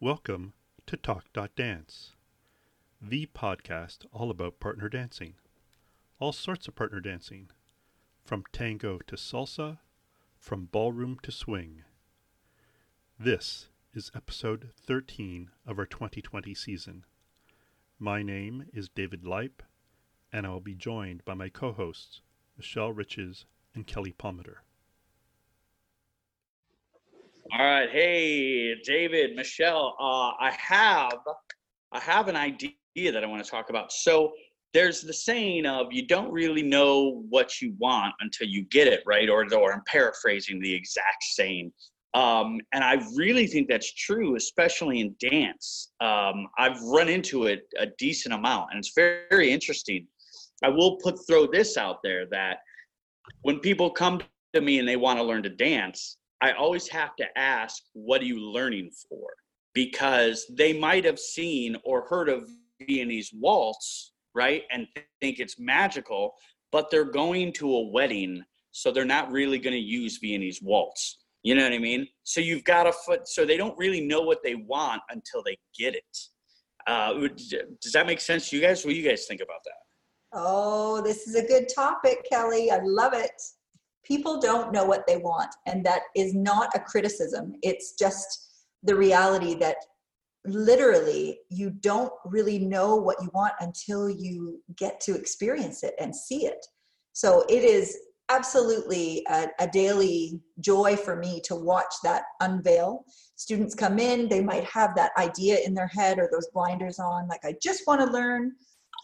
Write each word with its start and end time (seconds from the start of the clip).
Welcome 0.00 0.52
to 0.86 0.96
Talk.Dance, 0.96 2.12
the 3.02 3.26
podcast 3.34 4.06
all 4.12 4.30
about 4.30 4.60
partner 4.60 4.88
dancing. 4.88 5.34
All 6.20 6.30
sorts 6.30 6.68
of 6.68 6.76
partner 6.76 7.00
dancing, 7.00 7.50
from 8.24 8.44
tango 8.52 9.00
to 9.08 9.16
salsa, 9.16 9.78
from 10.38 10.66
ballroom 10.66 11.18
to 11.24 11.32
swing. 11.32 11.82
This 13.18 13.70
is 13.92 14.12
episode 14.14 14.70
13 14.86 15.50
of 15.66 15.80
our 15.80 15.86
2020 15.86 16.54
season. 16.54 17.04
My 17.98 18.22
name 18.22 18.66
is 18.72 18.88
David 18.88 19.24
Leip, 19.24 19.62
and 20.32 20.46
I 20.46 20.50
will 20.50 20.60
be 20.60 20.76
joined 20.76 21.24
by 21.24 21.34
my 21.34 21.48
co 21.48 21.72
hosts, 21.72 22.20
Michelle 22.56 22.92
Riches 22.92 23.46
and 23.74 23.84
Kelly 23.84 24.12
Palmeter. 24.12 24.58
All 27.50 27.64
right, 27.64 27.88
hey 27.88 28.74
David, 28.84 29.34
Michelle, 29.34 29.96
uh, 29.98 30.32
I 30.38 30.54
have 30.58 31.18
I 31.92 31.98
have 31.98 32.28
an 32.28 32.36
idea 32.36 32.74
that 32.96 33.24
I 33.24 33.26
want 33.26 33.42
to 33.42 33.50
talk 33.50 33.70
about. 33.70 33.90
So 33.90 34.32
there's 34.74 35.00
the 35.00 35.14
saying 35.14 35.64
of 35.64 35.86
you 35.90 36.06
don't 36.06 36.30
really 36.30 36.62
know 36.62 37.24
what 37.30 37.62
you 37.62 37.74
want 37.78 38.12
until 38.20 38.48
you 38.48 38.64
get 38.64 38.86
it, 38.86 39.02
right? 39.06 39.30
Or 39.30 39.46
or 39.54 39.72
I'm 39.72 39.82
paraphrasing 39.86 40.60
the 40.60 40.74
exact 40.74 41.22
saying. 41.22 41.72
Um, 42.12 42.60
and 42.74 42.84
I 42.84 43.02
really 43.16 43.46
think 43.46 43.68
that's 43.68 43.94
true, 43.94 44.36
especially 44.36 45.00
in 45.00 45.16
dance. 45.18 45.92
Um, 46.00 46.48
I've 46.58 46.80
run 46.82 47.08
into 47.08 47.44
it 47.44 47.62
a 47.78 47.86
decent 47.98 48.34
amount, 48.34 48.72
and 48.72 48.78
it's 48.78 48.92
very, 48.94 49.22
very 49.30 49.50
interesting. 49.50 50.06
I 50.62 50.68
will 50.68 50.96
put 50.96 51.18
throw 51.26 51.46
this 51.46 51.78
out 51.78 52.02
there 52.02 52.26
that 52.26 52.58
when 53.40 53.58
people 53.60 53.88
come 53.90 54.20
to 54.52 54.60
me 54.60 54.80
and 54.80 54.86
they 54.86 54.96
want 54.96 55.18
to 55.18 55.22
learn 55.22 55.42
to 55.44 55.50
dance, 55.50 56.17
I 56.40 56.52
always 56.52 56.88
have 56.88 57.16
to 57.16 57.26
ask, 57.36 57.82
what 57.94 58.20
are 58.20 58.26
you 58.26 58.40
learning 58.40 58.90
for? 59.08 59.28
Because 59.74 60.46
they 60.50 60.72
might 60.72 61.04
have 61.04 61.18
seen 61.18 61.76
or 61.84 62.02
heard 62.02 62.28
of 62.28 62.48
Viennese 62.80 63.32
waltz, 63.34 64.12
right? 64.34 64.62
And 64.70 64.86
think 65.20 65.40
it's 65.40 65.58
magical, 65.58 66.34
but 66.70 66.90
they're 66.90 67.04
going 67.04 67.52
to 67.54 67.74
a 67.74 67.88
wedding, 67.88 68.42
so 68.70 68.90
they're 68.90 69.04
not 69.04 69.32
really 69.32 69.58
going 69.58 69.74
to 69.74 69.80
use 69.80 70.18
Viennese 70.18 70.62
waltz. 70.62 71.18
You 71.42 71.54
know 71.54 71.64
what 71.64 71.72
I 71.72 71.78
mean? 71.78 72.06
So 72.24 72.40
you've 72.40 72.64
got 72.64 72.86
a 72.86 72.92
foot, 72.92 73.28
so 73.28 73.44
they 73.44 73.56
don't 73.56 73.76
really 73.78 74.00
know 74.00 74.20
what 74.20 74.42
they 74.42 74.54
want 74.54 75.02
until 75.10 75.42
they 75.44 75.56
get 75.76 75.94
it. 75.94 76.18
Uh, 76.86 77.14
does 77.80 77.92
that 77.92 78.06
make 78.06 78.20
sense 78.20 78.48
to 78.50 78.56
you 78.56 78.62
guys? 78.62 78.84
What 78.84 78.92
do 78.92 78.96
you 78.96 79.08
guys 79.08 79.26
think 79.26 79.40
about 79.40 79.60
that? 79.64 79.72
Oh, 80.32 81.02
this 81.02 81.26
is 81.26 81.34
a 81.34 81.46
good 81.46 81.68
topic, 81.74 82.26
Kelly. 82.30 82.70
I 82.70 82.80
love 82.82 83.12
it 83.14 83.32
people 84.08 84.40
don't 84.40 84.72
know 84.72 84.84
what 84.84 85.06
they 85.06 85.18
want 85.18 85.54
and 85.66 85.84
that 85.84 86.02
is 86.16 86.34
not 86.34 86.74
a 86.74 86.80
criticism. 86.80 87.54
It's 87.62 87.92
just 87.92 88.64
the 88.82 88.96
reality 88.96 89.54
that 89.56 89.76
literally 90.46 91.38
you 91.50 91.70
don't 91.70 92.12
really 92.24 92.58
know 92.58 92.96
what 92.96 93.20
you 93.20 93.28
want 93.34 93.52
until 93.60 94.08
you 94.08 94.62
get 94.76 94.98
to 95.00 95.14
experience 95.14 95.82
it 95.82 95.94
and 96.00 96.16
see 96.16 96.46
it. 96.46 96.64
So 97.12 97.44
it 97.50 97.64
is 97.64 97.96
absolutely 98.30 99.24
a, 99.28 99.48
a, 99.58 99.66
daily 99.66 100.40
joy 100.60 100.94
for 100.96 101.16
me 101.16 101.40
to 101.44 101.54
watch 101.54 101.94
that 102.04 102.24
unveil. 102.40 103.04
Students 103.36 103.74
come 103.74 103.98
in 103.98 104.28
they 104.28 104.42
might 104.42 104.64
have 104.64 104.94
that 104.96 105.12
idea 105.18 105.58
in 105.64 105.74
their 105.74 105.86
head 105.86 106.18
or 106.18 106.28
those 106.30 106.48
blinders 106.52 106.98
on 106.98 107.28
like 107.28 107.44
i 107.44 107.54
just 107.62 107.86
want 107.86 108.00
to 108.00 108.12
learn 108.12 108.52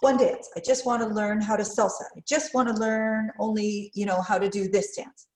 one 0.00 0.16
dance. 0.16 0.48
I 0.56 0.60
just 0.60 0.86
want 0.86 1.02
to 1.02 1.08
learn 1.08 1.40
how 1.40 1.56
to 1.56 1.62
salsa. 1.62 2.04
I 2.16 2.20
just 2.28 2.54
want 2.54 2.68
to 2.68 2.74
learn 2.74 3.30
only, 3.38 3.90
you 3.94 4.06
know, 4.06 4.20
how 4.20 4.38
to 4.38 4.48
do 4.48 4.68
this 4.68 4.96
dance. 4.96 5.28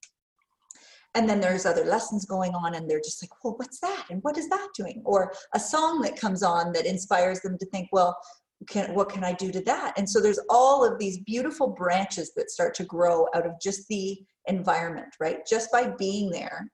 And 1.15 1.27
then 1.27 1.41
there's 1.41 1.65
other 1.65 1.85
lessons 1.85 2.25
going 2.25 2.53
on, 2.53 2.75
and 2.75 2.87
they're 2.87 2.99
just 2.99 3.23
like, 3.23 3.31
well, 3.43 3.55
what's 3.57 3.79
that? 3.79 4.05
And 4.11 4.21
what 4.21 4.37
is 4.37 4.47
that 4.49 4.67
doing? 4.77 5.01
Or 5.05 5.33
a 5.55 5.59
song 5.59 6.01
that 6.01 6.19
comes 6.19 6.43
on 6.43 6.71
that 6.73 6.85
inspires 6.85 7.39
them 7.41 7.57
to 7.57 7.65
think, 7.67 7.89
well, 7.91 8.15
can, 8.69 8.93
what 8.93 9.09
can 9.09 9.23
I 9.23 9.33
do 9.33 9.51
to 9.51 9.61
that? 9.61 9.97
And 9.97 10.07
so 10.07 10.21
there's 10.21 10.39
all 10.49 10.85
of 10.85 10.99
these 10.99 11.19
beautiful 11.19 11.67
branches 11.67 12.33
that 12.35 12.51
start 12.51 12.75
to 12.75 12.83
grow 12.83 13.25
out 13.33 13.47
of 13.47 13.53
just 13.61 13.87
the 13.87 14.19
environment, 14.47 15.07
right? 15.19 15.39
Just 15.49 15.71
by 15.71 15.93
being 15.97 16.29
there, 16.29 16.69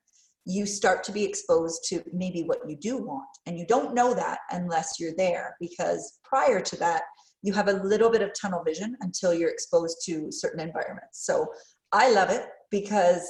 you 0.46 0.66
start 0.66 1.04
to 1.04 1.12
be 1.12 1.24
exposed 1.24 1.86
to 1.90 2.04
maybe 2.12 2.44
what 2.44 2.60
you 2.68 2.76
do 2.76 2.98
want. 2.98 3.28
And 3.46 3.58
you 3.58 3.66
don't 3.66 3.96
know 3.96 4.14
that 4.14 4.40
unless 4.52 5.00
you're 5.00 5.16
there, 5.16 5.56
because 5.60 6.20
prior 6.24 6.60
to 6.60 6.76
that, 6.78 7.04
you 7.46 7.54
have 7.54 7.68
a 7.68 7.74
little 7.74 8.10
bit 8.10 8.24
of 8.24 8.32
tunnel 8.34 8.64
vision 8.64 8.98
until 9.02 9.32
you're 9.32 9.52
exposed 9.52 9.98
to 10.06 10.32
certain 10.32 10.60
environments. 10.60 11.26
So 11.26 11.48
I 11.92 12.12
love 12.12 12.32
it 12.32 12.44
because 12.72 13.24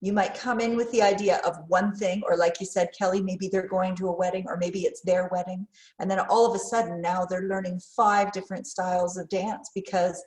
you 0.00 0.14
might 0.14 0.32
come 0.32 0.58
in 0.58 0.74
with 0.74 0.90
the 0.90 1.02
idea 1.02 1.40
of 1.44 1.56
one 1.66 1.94
thing, 1.94 2.22
or 2.26 2.36
like 2.36 2.60
you 2.60 2.66
said, 2.66 2.88
Kelly, 2.96 3.20
maybe 3.20 3.48
they're 3.48 3.68
going 3.68 3.94
to 3.96 4.08
a 4.08 4.16
wedding, 4.16 4.44
or 4.46 4.56
maybe 4.56 4.84
it's 4.84 5.02
their 5.02 5.28
wedding. 5.30 5.66
And 5.98 6.10
then 6.10 6.20
all 6.30 6.46
of 6.46 6.54
a 6.54 6.58
sudden, 6.58 7.02
now 7.02 7.26
they're 7.26 7.48
learning 7.48 7.80
five 7.94 8.32
different 8.32 8.66
styles 8.66 9.18
of 9.18 9.28
dance 9.28 9.70
because 9.74 10.22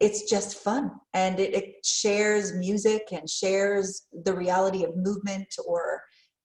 it's 0.00 0.28
just 0.30 0.58
fun 0.58 0.92
and 1.14 1.38
it, 1.38 1.54
it 1.54 1.74
shares 1.84 2.54
music 2.54 3.02
and 3.12 3.28
shares 3.28 4.06
the 4.24 4.34
reality 4.34 4.82
of 4.82 4.96
movement 4.96 5.46
or 5.66 6.02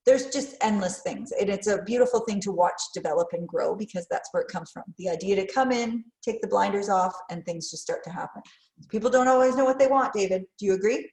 there's 0.08 0.28
just 0.28 0.56
endless 0.62 1.02
things. 1.02 1.34
And 1.34 1.50
it's 1.50 1.68
a 1.68 1.82
beautiful 1.84 2.22
thing 2.22 2.40
to 2.42 2.52
watch 2.52 2.82
develop 2.94 3.28
and 3.34 3.46
grow 3.46 3.76
because 3.76 4.08
that's 4.10 4.30
where 4.32 4.42
it 4.42 4.48
comes 4.48 4.72
from. 4.72 4.84
The 4.98 5.10
idea 5.10 5.36
to 5.36 5.54
come 5.54 5.72
in 5.72 6.06
take 6.24 6.42
the 6.42 6.48
blinders 6.48 6.88
off 6.88 7.14
and 7.30 7.46
things 7.46 7.70
just 7.70 7.84
start 7.84 8.04
to 8.06 8.10
happen. 8.10 8.42
People 8.90 9.10
don't 9.10 9.28
always 9.28 9.58
know 9.58 9.66
what 9.66 9.78
they 9.78 9.88
want 9.88 10.14
david. 10.14 10.44
Do 10.58 10.66
you 10.66 10.74
agree? 10.74 11.12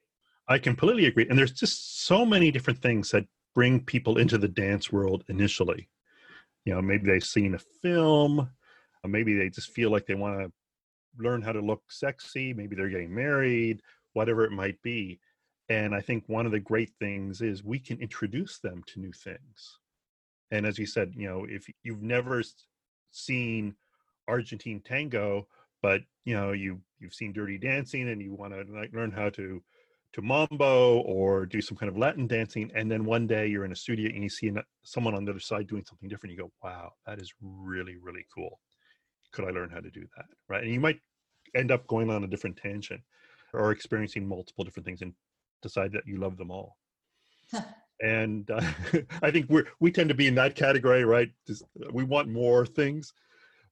I 0.48 0.58
completely 0.58 1.06
agree. 1.06 1.26
And 1.28 1.36
there's 1.36 1.52
just 1.52 2.06
so 2.06 2.24
many 2.24 2.52
different 2.52 2.80
things 2.80 3.10
that 3.10 3.26
bring 3.54 3.80
people 3.80 4.18
into 4.18 4.38
the 4.38 4.48
dance 4.48 4.92
world 4.92 5.24
initially. 5.28 5.88
You 6.64 6.74
know 6.74 6.80
maybe 6.80 7.06
they've 7.06 7.22
seen 7.22 7.54
a 7.54 7.58
film 7.82 8.48
maybe 9.06 9.34
they 9.34 9.50
just 9.50 9.70
feel 9.70 9.90
like 9.90 10.06
they 10.06 10.14
want 10.14 10.40
to 10.40 10.52
learn 11.18 11.42
how 11.42 11.52
to 11.52 11.60
look 11.60 11.82
sexy. 11.90 12.54
Maybe 12.54 12.74
they're 12.74 12.88
getting 12.88 13.14
married 13.14 13.82
whatever 14.14 14.44
it 14.44 14.52
might 14.52 14.80
be 14.82 15.18
and 15.68 15.94
I 15.94 16.00
think 16.00 16.24
one 16.26 16.46
of 16.46 16.52
the 16.52 16.60
great 16.60 16.90
things 16.98 17.40
is 17.40 17.64
we 17.64 17.78
can 17.78 17.98
introduce 18.00 18.58
them 18.58 18.82
to 18.88 19.00
new 19.00 19.12
things. 19.12 19.78
And 20.50 20.66
as 20.66 20.78
you 20.78 20.86
said, 20.86 21.14
you 21.16 21.28
know, 21.28 21.46
if 21.48 21.66
you've 21.82 22.02
never 22.02 22.42
seen 23.10 23.74
Argentine 24.28 24.80
tango, 24.84 25.48
but 25.82 26.02
you 26.24 26.34
know 26.34 26.52
you 26.52 26.80
you've 26.98 27.14
seen 27.14 27.32
Dirty 27.32 27.58
Dancing 27.58 28.08
and 28.08 28.22
you 28.22 28.34
want 28.34 28.52
to 28.52 28.64
like 28.72 28.92
learn 28.92 29.10
how 29.10 29.30
to 29.30 29.62
to 30.12 30.22
mambo 30.22 31.00
or 31.00 31.44
do 31.44 31.60
some 31.60 31.76
kind 31.76 31.90
of 31.90 31.98
Latin 31.98 32.26
dancing, 32.28 32.70
and 32.74 32.90
then 32.90 33.04
one 33.04 33.26
day 33.26 33.48
you're 33.48 33.64
in 33.64 33.72
a 33.72 33.76
studio 33.76 34.08
and 34.14 34.22
you 34.22 34.28
see 34.28 34.52
someone 34.84 35.14
on 35.14 35.24
the 35.24 35.32
other 35.32 35.40
side 35.40 35.66
doing 35.66 35.84
something 35.84 36.08
different, 36.08 36.32
you 36.32 36.38
go, 36.38 36.52
"Wow, 36.62 36.92
that 37.06 37.20
is 37.20 37.34
really 37.40 37.96
really 37.96 38.26
cool. 38.34 38.60
Could 39.32 39.46
I 39.46 39.50
learn 39.50 39.70
how 39.70 39.80
to 39.80 39.90
do 39.90 40.06
that?" 40.16 40.26
Right? 40.48 40.62
And 40.62 40.72
you 40.72 40.80
might 40.80 41.00
end 41.54 41.70
up 41.70 41.86
going 41.86 42.10
on 42.10 42.24
a 42.24 42.28
different 42.28 42.56
tangent 42.56 43.02
or 43.52 43.72
experiencing 43.72 44.26
multiple 44.26 44.64
different 44.64 44.86
things 44.86 45.02
and 45.02 45.14
decide 45.64 45.92
that 45.92 46.06
you 46.06 46.18
love 46.18 46.36
them 46.36 46.50
all. 46.50 46.76
and 48.00 48.50
uh, 48.50 48.60
I 49.22 49.30
think 49.30 49.48
we're 49.48 49.66
we 49.80 49.90
tend 49.90 50.10
to 50.10 50.14
be 50.14 50.26
in 50.26 50.34
that 50.36 50.54
category, 50.54 51.04
right? 51.04 51.30
Just, 51.46 51.64
we 51.92 52.04
want 52.04 52.28
more 52.28 52.66
things, 52.66 53.12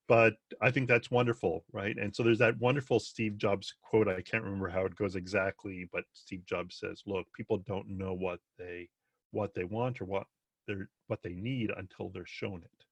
but 0.09 0.35
I 0.61 0.71
think 0.71 0.89
that's 0.89 1.11
wonderful, 1.11 1.65
right? 1.73 1.97
And 1.97 2.15
so 2.15 2.23
there's 2.23 2.39
that 2.39 2.59
wonderful 2.59 2.99
Steve 2.99 3.37
Jobs 3.37 3.75
quote. 3.83 4.09
I 4.09 4.23
can't 4.23 4.45
remember 4.45 4.69
how 4.69 4.87
it 4.87 4.97
goes 4.97 5.17
exactly, 5.17 5.89
but 5.93 6.05
Steve 6.13 6.45
Jobs 6.47 6.79
says, 6.79 7.03
"Look, 7.07 7.27
people 7.37 7.59
don't 7.59 7.89
know 7.89 8.15
what 8.15 8.41
they 8.59 8.89
what 9.31 9.55
they 9.55 9.65
want 9.65 10.01
or 10.01 10.07
what 10.07 10.27
they're 10.67 10.89
what 11.09 11.23
they 11.23 11.35
need 11.35 11.71
until 11.77 12.09
they're 12.09 12.27
shown 12.27 12.63
it." 12.65 12.85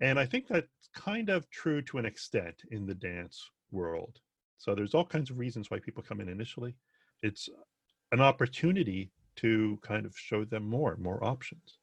And 0.00 0.18
I 0.18 0.26
think 0.26 0.48
that's 0.48 0.88
kind 0.94 1.28
of 1.28 1.48
true 1.50 1.82
to 1.82 1.98
an 1.98 2.06
extent 2.06 2.62
in 2.70 2.86
the 2.86 2.94
dance 2.94 3.50
world. 3.70 4.20
So 4.58 4.74
there's 4.74 4.94
all 4.94 5.04
kinds 5.04 5.30
of 5.30 5.38
reasons 5.38 5.70
why 5.70 5.78
people 5.78 6.02
come 6.02 6.20
in 6.20 6.28
initially. 6.28 6.74
It's 7.22 7.48
an 8.12 8.20
opportunity 8.20 9.10
to 9.36 9.78
kind 9.82 10.06
of 10.06 10.14
show 10.16 10.44
them 10.44 10.68
more 10.68 10.96
more 11.00 11.22
options. 11.22 11.78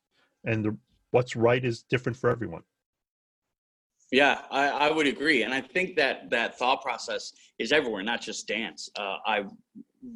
And 0.46 0.66
the, 0.66 0.78
what's 1.12 1.36
right 1.36 1.64
is 1.64 1.84
different 1.84 2.18
for 2.18 2.30
everyone. 2.30 2.62
Yeah 4.12 4.42
I, 4.52 4.68
I 4.70 4.92
would 4.92 5.08
agree. 5.08 5.44
And 5.44 5.54
i 5.54 5.62
think 5.62 5.96
that 5.96 6.30
that 6.30 6.58
thought 6.58 6.82
process 6.82 7.34
is 7.60 7.72
everywhere 7.72 8.04
not 8.04 8.22
just 8.22 8.48
dance. 8.48 8.90
Uh, 8.98 9.18
i 9.26 9.44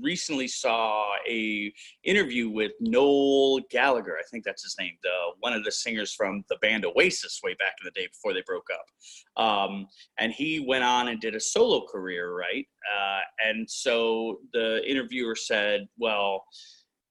recently 0.02 0.48
saw 0.48 1.06
a 1.28 1.74
interview 2.04 2.50
with 2.50 2.72
Noel 2.80 3.62
Gallagher. 3.70 4.18
I 4.18 4.24
think 4.30 4.44
that's 4.44 4.64
his 4.64 4.76
name, 4.80 4.94
the 5.04 5.10
one 5.40 5.54
of 5.54 5.64
the 5.64 5.72
singers 5.72 6.14
from 6.14 6.44
the 6.50 6.58
band 6.58 6.86
Oasis 6.86 7.42
way 7.44 7.54
back 7.56 7.74
in 7.82 7.86
the 7.86 8.00
day 8.00 8.08
before 8.08 8.34
they 8.34 8.44
broke 8.46 8.68
up. 8.74 9.44
Um, 9.44 9.88
and 10.18 10.32
he 10.32 10.60
went 10.60 10.84
on 10.84 11.08
and 11.10 11.20
did 11.20 11.36
a 11.36 11.40
solo 11.40 11.86
career, 11.86 12.36
right? 12.36 12.66
Uh, 12.98 13.20
and 13.48 13.70
so 13.70 14.40
the 14.54 14.82
interviewer 14.90 15.36
said, 15.36 15.88
"Well." 15.98 16.46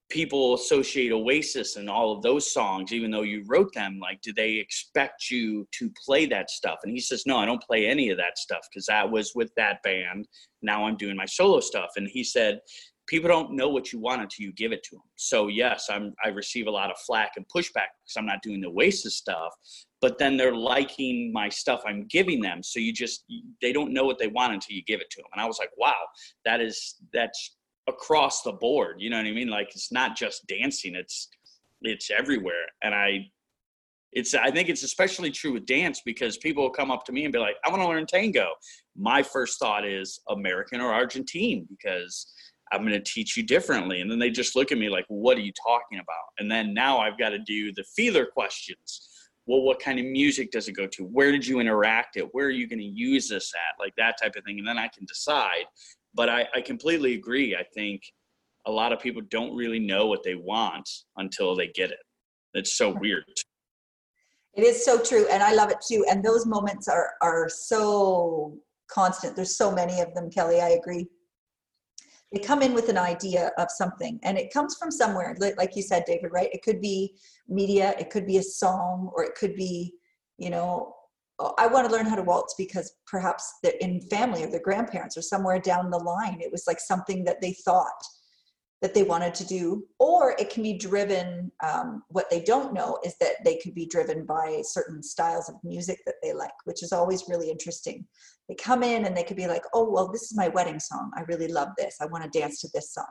People 0.09 0.55
associate 0.55 1.11
Oasis 1.11 1.75
and 1.75 1.89
all 1.89 2.11
of 2.11 2.23
those 2.23 2.51
songs, 2.51 2.91
even 2.91 3.11
though 3.11 3.21
you 3.21 3.43
wrote 3.47 3.73
them, 3.73 3.99
like, 4.01 4.21
do 4.21 4.33
they 4.33 4.53
expect 4.53 5.29
you 5.29 5.67
to 5.71 5.91
play 6.03 6.25
that 6.25 6.49
stuff? 6.49 6.79
And 6.83 6.91
he 6.91 6.99
says, 6.99 7.23
no, 7.25 7.37
I 7.37 7.45
don't 7.45 7.61
play 7.61 7.85
any 7.85 8.09
of 8.09 8.17
that 8.17 8.37
stuff 8.37 8.61
because 8.69 8.87
that 8.87 9.09
was 9.09 9.33
with 9.35 9.51
that 9.55 9.81
band. 9.83 10.27
Now 10.61 10.85
I'm 10.85 10.97
doing 10.97 11.15
my 11.15 11.25
solo 11.25 11.59
stuff. 11.59 11.91
And 11.95 12.07
he 12.07 12.23
said, 12.23 12.59
people 13.09 13.27
don't 13.27 13.51
know 13.55 13.69
what 13.69 13.91
you 13.91 13.99
want 13.99 14.21
until 14.21 14.45
you 14.45 14.53
give 14.53 14.71
it 14.71 14.83
to 14.83 14.95
them. 14.95 15.03
So 15.15 15.47
yes, 15.47 15.87
I'm, 15.91 16.13
I 16.23 16.29
receive 16.29 16.67
a 16.67 16.71
lot 16.71 16.91
of 16.91 16.97
flack 16.99 17.33
and 17.37 17.45
pushback 17.47 17.89
because 18.03 18.15
I'm 18.17 18.25
not 18.25 18.41
doing 18.43 18.61
the 18.61 18.69
Oasis 18.69 19.17
stuff, 19.17 19.53
but 19.99 20.17
then 20.17 20.37
they're 20.37 20.55
liking 20.55 21.31
my 21.33 21.49
stuff 21.49 21.81
I'm 21.85 22.05
giving 22.07 22.39
them. 22.39 22.61
So 22.63 22.79
you 22.79 22.93
just 22.93 23.25
they 23.61 23.73
don't 23.73 23.93
know 23.93 24.05
what 24.05 24.19
they 24.19 24.27
want 24.27 24.53
until 24.53 24.75
you 24.75 24.83
give 24.83 25.01
it 25.01 25.09
to 25.11 25.17
them. 25.17 25.29
And 25.33 25.41
I 25.41 25.45
was 25.45 25.57
like, 25.59 25.71
wow, 25.77 25.99
that 26.45 26.61
is 26.61 26.95
that's 27.11 27.57
across 27.89 28.43
the 28.43 28.53
board. 28.53 28.95
You 28.99 29.09
know 29.09 29.17
what 29.17 29.25
I 29.25 29.31
mean? 29.31 29.49
Like 29.49 29.69
it's 29.75 29.91
not 29.91 30.15
just 30.15 30.47
dancing; 30.47 30.95
it's 30.95 31.29
it's 31.81 32.09
everywhere. 32.11 32.65
And 32.83 32.93
I, 32.93 33.29
it's 34.11 34.33
I 34.33 34.51
think 34.51 34.69
it's 34.69 34.83
especially 34.83 35.31
true 35.31 35.53
with 35.53 35.65
dance 35.65 36.01
because 36.05 36.37
people 36.37 36.63
will 36.63 36.71
come 36.71 36.91
up 36.91 37.05
to 37.05 37.11
me 37.11 37.25
and 37.25 37.33
be 37.33 37.39
like, 37.39 37.55
I 37.65 37.69
want 37.69 37.81
to 37.81 37.87
learn 37.87 38.05
tango. 38.05 38.49
My 38.95 39.21
first 39.21 39.59
thought 39.59 39.85
is 39.85 40.19
American 40.29 40.81
or 40.81 40.91
Argentine 40.93 41.67
because 41.69 42.31
I'm 42.71 42.81
going 42.81 42.93
to 42.93 42.99
teach 43.01 43.35
you 43.35 43.43
differently. 43.43 44.01
And 44.01 44.09
then 44.09 44.19
they 44.19 44.29
just 44.29 44.55
look 44.55 44.71
at 44.71 44.77
me 44.77 44.89
like, 44.89 45.05
what 45.07 45.37
are 45.37 45.41
you 45.41 45.51
talking 45.65 45.99
about? 45.99 46.15
And 46.37 46.51
then 46.51 46.73
now 46.73 46.99
I've 46.99 47.17
got 47.17 47.29
to 47.29 47.39
do 47.39 47.71
the 47.73 47.83
feeler 47.95 48.25
questions. 48.25 49.07
Well, 49.45 49.61
what 49.61 49.79
kind 49.79 49.99
of 49.99 50.05
music 50.05 50.51
does 50.51 50.67
it 50.67 50.73
go 50.73 50.85
to? 50.85 51.03
Where 51.03 51.31
did 51.31 51.45
you 51.45 51.59
interact 51.59 52.17
it? 52.17 52.27
Where 52.33 52.45
are 52.45 52.51
you 52.51 52.67
going 52.67 52.79
to 52.79 52.85
use 52.85 53.27
this 53.29 53.51
at? 53.55 53.83
Like 53.83 53.95
that 53.97 54.17
type 54.21 54.35
of 54.35 54.43
thing. 54.43 54.59
And 54.59 54.67
then 54.67 54.77
I 54.77 54.87
can 54.87 55.05
decide. 55.05 55.65
But 56.19 56.27
I, 56.27 56.45
I 56.53 56.59
completely 56.59 57.13
agree. 57.13 57.55
I 57.55 57.63
think 57.63 58.01
a 58.65 58.71
lot 58.71 58.91
of 58.91 58.99
people 58.99 59.21
don't 59.29 59.55
really 59.55 59.79
know 59.79 60.07
what 60.07 60.21
they 60.21 60.35
want 60.35 60.89
until 61.15 61.55
they 61.55 61.67
get 61.67 61.91
it. 61.91 61.99
It's 62.53 62.77
so 62.77 62.89
weird. 62.89 63.23
It 64.53 64.65
is 64.65 64.83
so 64.83 65.01
true. 65.01 65.27
And 65.31 65.41
I 65.41 65.53
love 65.53 65.71
it 65.71 65.77
too. 65.87 66.03
And 66.11 66.21
those 66.21 66.45
moments 66.45 66.89
are, 66.89 67.11
are 67.21 67.47
so 67.47 68.57
constant. 68.91 69.37
There's 69.37 69.55
so 69.55 69.71
many 69.71 70.01
of 70.01 70.13
them, 70.13 70.29
Kelly. 70.29 70.59
I 70.59 70.71
agree 70.71 71.07
they 72.33 72.39
come 72.39 72.61
in 72.61 72.73
with 72.73 72.89
an 72.89 72.97
idea 72.97 73.51
of 73.57 73.71
something 73.71 74.19
and 74.23 74.37
it 74.37 74.53
comes 74.53 74.75
from 74.75 74.91
somewhere 74.91 75.35
like 75.39 75.75
you 75.75 75.81
said 75.81 76.03
david 76.05 76.29
right 76.31 76.49
it 76.53 76.61
could 76.61 76.79
be 76.79 77.15
media 77.47 77.95
it 77.97 78.11
could 78.11 78.27
be 78.27 78.37
a 78.37 78.43
song 78.43 79.09
or 79.15 79.23
it 79.23 79.33
could 79.33 79.55
be 79.55 79.91
you 80.37 80.51
know 80.51 80.93
i 81.57 81.67
want 81.67 81.87
to 81.87 81.91
learn 81.91 82.05
how 82.05 82.15
to 82.15 82.23
waltz 82.23 82.55
because 82.57 82.93
perhaps 83.07 83.53
they're 83.63 83.73
in 83.81 84.01
family 84.01 84.43
or 84.43 84.51
their 84.51 84.61
grandparents 84.61 85.17
or 85.17 85.21
somewhere 85.21 85.59
down 85.59 85.89
the 85.89 85.97
line 85.97 86.39
it 86.41 86.51
was 86.51 86.63
like 86.67 86.79
something 86.79 87.23
that 87.23 87.41
they 87.41 87.53
thought 87.65 88.03
that 88.81 88.93
they 88.93 89.03
wanted 89.03 89.33
to 89.33 89.45
do, 89.45 89.85
or 89.99 90.35
it 90.39 90.49
can 90.49 90.63
be 90.63 90.77
driven. 90.77 91.51
Um, 91.63 92.03
what 92.09 92.29
they 92.29 92.41
don't 92.41 92.73
know 92.73 92.97
is 93.03 93.15
that 93.19 93.43
they 93.43 93.57
could 93.57 93.75
be 93.75 93.85
driven 93.85 94.25
by 94.25 94.61
certain 94.63 95.03
styles 95.03 95.49
of 95.49 95.55
music 95.63 95.99
that 96.05 96.15
they 96.23 96.33
like, 96.33 96.53
which 96.63 96.81
is 96.81 96.93
always 96.93 97.25
really 97.27 97.49
interesting. 97.49 98.05
They 98.47 98.55
come 98.55 98.81
in 98.83 99.05
and 99.05 99.15
they 99.15 99.23
could 99.23 99.37
be 99.37 99.47
like, 99.47 99.63
oh, 99.73 99.89
well, 99.89 100.09
this 100.09 100.23
is 100.23 100.37
my 100.37 100.47
wedding 100.47 100.79
song. 100.79 101.11
I 101.15 101.21
really 101.21 101.49
love 101.49 101.69
this. 101.77 101.97
I 101.99 102.05
want 102.05 102.23
to 102.23 102.39
dance 102.39 102.61
to 102.61 102.69
this 102.73 102.93
song. 102.93 103.05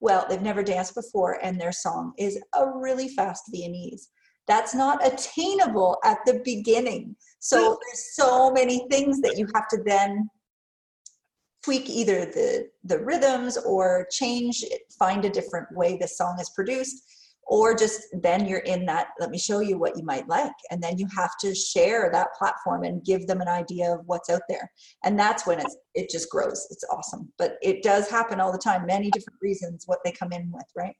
Well, 0.00 0.26
they've 0.28 0.42
never 0.42 0.62
danced 0.62 0.94
before, 0.94 1.38
and 1.42 1.58
their 1.58 1.72
song 1.72 2.12
is 2.18 2.38
a 2.54 2.70
really 2.70 3.08
fast 3.08 3.44
Viennese. 3.50 4.10
That's 4.46 4.74
not 4.74 5.06
attainable 5.06 5.98
at 6.04 6.18
the 6.24 6.40
beginning. 6.44 7.16
So 7.40 7.78
there's 7.86 8.14
so 8.14 8.50
many 8.50 8.86
things 8.90 9.20
that 9.20 9.36
you 9.36 9.46
have 9.54 9.68
to 9.68 9.78
then 9.84 10.28
tweak 11.64 11.88
either 11.90 12.26
the 12.26 12.68
the 12.84 13.00
rhythms 13.00 13.56
or 13.56 14.06
change 14.12 14.64
find 14.98 15.24
a 15.24 15.30
different 15.30 15.66
way 15.72 15.96
the 15.96 16.06
song 16.06 16.36
is 16.40 16.50
produced 16.50 17.02
or 17.46 17.74
just 17.74 18.02
then 18.22 18.46
you're 18.46 18.60
in 18.60 18.84
that 18.86 19.08
let 19.20 19.30
me 19.30 19.38
show 19.38 19.60
you 19.60 19.78
what 19.78 19.96
you 19.96 20.04
might 20.04 20.28
like 20.28 20.52
and 20.70 20.82
then 20.82 20.98
you 20.98 21.06
have 21.16 21.30
to 21.40 21.54
share 21.54 22.10
that 22.12 22.34
platform 22.38 22.82
and 22.82 23.04
give 23.04 23.26
them 23.26 23.40
an 23.40 23.48
idea 23.48 23.92
of 23.92 24.00
what's 24.06 24.28
out 24.30 24.42
there. 24.48 24.70
And 25.04 25.18
that's 25.18 25.46
when 25.46 25.60
it's 25.60 25.76
it 25.94 26.10
just 26.10 26.28
grows. 26.30 26.66
It's 26.70 26.84
awesome. 26.92 27.32
But 27.38 27.56
it 27.62 27.82
does 27.82 28.08
happen 28.08 28.40
all 28.40 28.52
the 28.52 28.58
time 28.58 28.86
many 28.86 29.10
different 29.10 29.38
reasons 29.40 29.84
what 29.86 30.00
they 30.04 30.12
come 30.12 30.32
in 30.32 30.50
with 30.52 30.66
right 30.76 30.96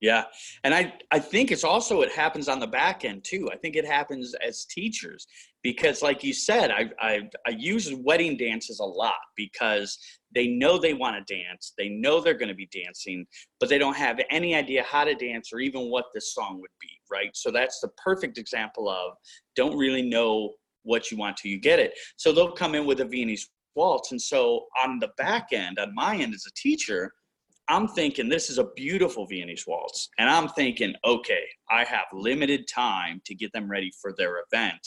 yeah. 0.00 0.24
And 0.62 0.74
I, 0.74 0.92
I 1.10 1.18
think 1.18 1.50
it's 1.50 1.64
also, 1.64 2.02
it 2.02 2.12
happens 2.12 2.48
on 2.48 2.60
the 2.60 2.66
back 2.66 3.04
end 3.04 3.24
too. 3.24 3.48
I 3.52 3.56
think 3.56 3.74
it 3.74 3.84
happens 3.84 4.34
as 4.46 4.64
teachers 4.64 5.26
because 5.62 6.02
like 6.02 6.22
you 6.22 6.32
said, 6.32 6.70
I, 6.70 6.90
I, 7.00 7.20
I 7.46 7.50
use 7.50 7.92
wedding 7.94 8.36
dances 8.36 8.78
a 8.78 8.84
lot 8.84 9.14
because 9.36 9.98
they 10.34 10.46
know 10.46 10.78
they 10.78 10.94
want 10.94 11.26
to 11.26 11.34
dance. 11.34 11.72
They 11.76 11.88
know 11.88 12.20
they're 12.20 12.34
going 12.34 12.48
to 12.48 12.54
be 12.54 12.68
dancing, 12.72 13.26
but 13.58 13.68
they 13.68 13.78
don't 13.78 13.96
have 13.96 14.20
any 14.30 14.54
idea 14.54 14.84
how 14.84 15.04
to 15.04 15.14
dance 15.14 15.50
or 15.52 15.58
even 15.58 15.90
what 15.90 16.06
this 16.14 16.32
song 16.32 16.60
would 16.60 16.70
be. 16.80 16.90
Right. 17.10 17.30
So 17.34 17.50
that's 17.50 17.80
the 17.80 17.88
perfect 18.02 18.38
example 18.38 18.88
of 18.88 19.14
don't 19.56 19.76
really 19.76 20.02
know 20.02 20.54
what 20.84 21.10
you 21.10 21.16
want 21.16 21.36
till 21.36 21.50
you 21.50 21.58
get 21.58 21.80
it. 21.80 21.92
So 22.16 22.32
they'll 22.32 22.52
come 22.52 22.74
in 22.74 22.86
with 22.86 23.00
a 23.00 23.04
Viennese 23.04 23.50
waltz. 23.74 24.12
And 24.12 24.20
so 24.20 24.66
on 24.82 24.98
the 25.00 25.10
back 25.16 25.48
end, 25.52 25.78
on 25.78 25.94
my 25.94 26.16
end 26.16 26.34
as 26.34 26.44
a 26.46 26.52
teacher, 26.54 27.12
I'm 27.70 27.86
thinking 27.86 28.28
this 28.28 28.48
is 28.48 28.58
a 28.58 28.68
beautiful 28.76 29.26
Viennese 29.26 29.66
waltz. 29.66 30.08
And 30.18 30.28
I'm 30.28 30.48
thinking, 30.48 30.94
okay, 31.04 31.42
I 31.70 31.84
have 31.84 32.06
limited 32.12 32.66
time 32.66 33.20
to 33.26 33.34
get 33.34 33.52
them 33.52 33.70
ready 33.70 33.90
for 34.00 34.14
their 34.16 34.42
event. 34.50 34.80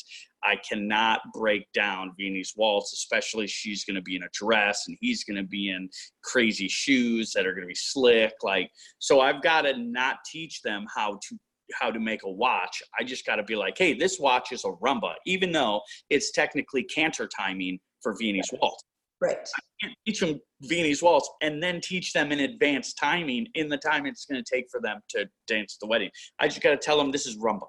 I 0.43 0.55
cannot 0.67 1.21
break 1.33 1.71
down 1.73 2.13
Viennese 2.17 2.53
waltz, 2.57 2.93
especially 2.93 3.45
she's 3.45 3.85
going 3.85 3.95
to 3.95 4.01
be 4.01 4.15
in 4.15 4.23
a 4.23 4.29
dress 4.33 4.85
and 4.87 4.97
he's 4.99 5.23
going 5.23 5.37
to 5.37 5.47
be 5.47 5.69
in 5.69 5.87
crazy 6.23 6.67
shoes 6.67 7.31
that 7.33 7.45
are 7.45 7.53
going 7.53 7.63
to 7.63 7.67
be 7.67 7.75
slick. 7.75 8.33
Like, 8.41 8.71
so 8.97 9.19
I've 9.19 9.43
got 9.43 9.61
to 9.63 9.77
not 9.77 10.17
teach 10.31 10.61
them 10.63 10.85
how 10.93 11.19
to 11.29 11.37
how 11.79 11.89
to 11.89 12.01
make 12.01 12.23
a 12.23 12.29
watch. 12.29 12.81
I 12.99 13.03
just 13.05 13.25
got 13.25 13.37
to 13.37 13.43
be 13.43 13.55
like, 13.55 13.77
hey, 13.77 13.93
this 13.93 14.19
watch 14.19 14.51
is 14.51 14.65
a 14.65 14.71
rumba, 14.83 15.13
even 15.25 15.53
though 15.53 15.81
it's 16.09 16.31
technically 16.31 16.83
canter 16.83 17.29
timing 17.33 17.79
for 18.01 18.13
Viennese 18.19 18.49
waltz. 18.61 18.83
Right. 19.21 19.37
I 19.37 19.61
can't 19.81 19.97
teach 20.07 20.19
them 20.19 20.39
Viennese 20.63 21.03
waltz 21.03 21.29
and 21.41 21.61
then 21.61 21.79
teach 21.79 22.11
them 22.11 22.31
in 22.31 22.39
advanced 22.39 22.97
timing 22.97 23.47
in 23.53 23.69
the 23.69 23.77
time 23.77 24.07
it's 24.07 24.25
going 24.25 24.43
to 24.43 24.55
take 24.55 24.65
for 24.71 24.81
them 24.81 24.99
to 25.09 25.27
dance 25.47 25.77
the 25.79 25.87
wedding. 25.87 26.09
I 26.39 26.47
just 26.47 26.61
got 26.61 26.71
to 26.71 26.77
tell 26.77 26.97
them 26.97 27.11
this 27.11 27.27
is 27.27 27.37
rumba. 27.37 27.67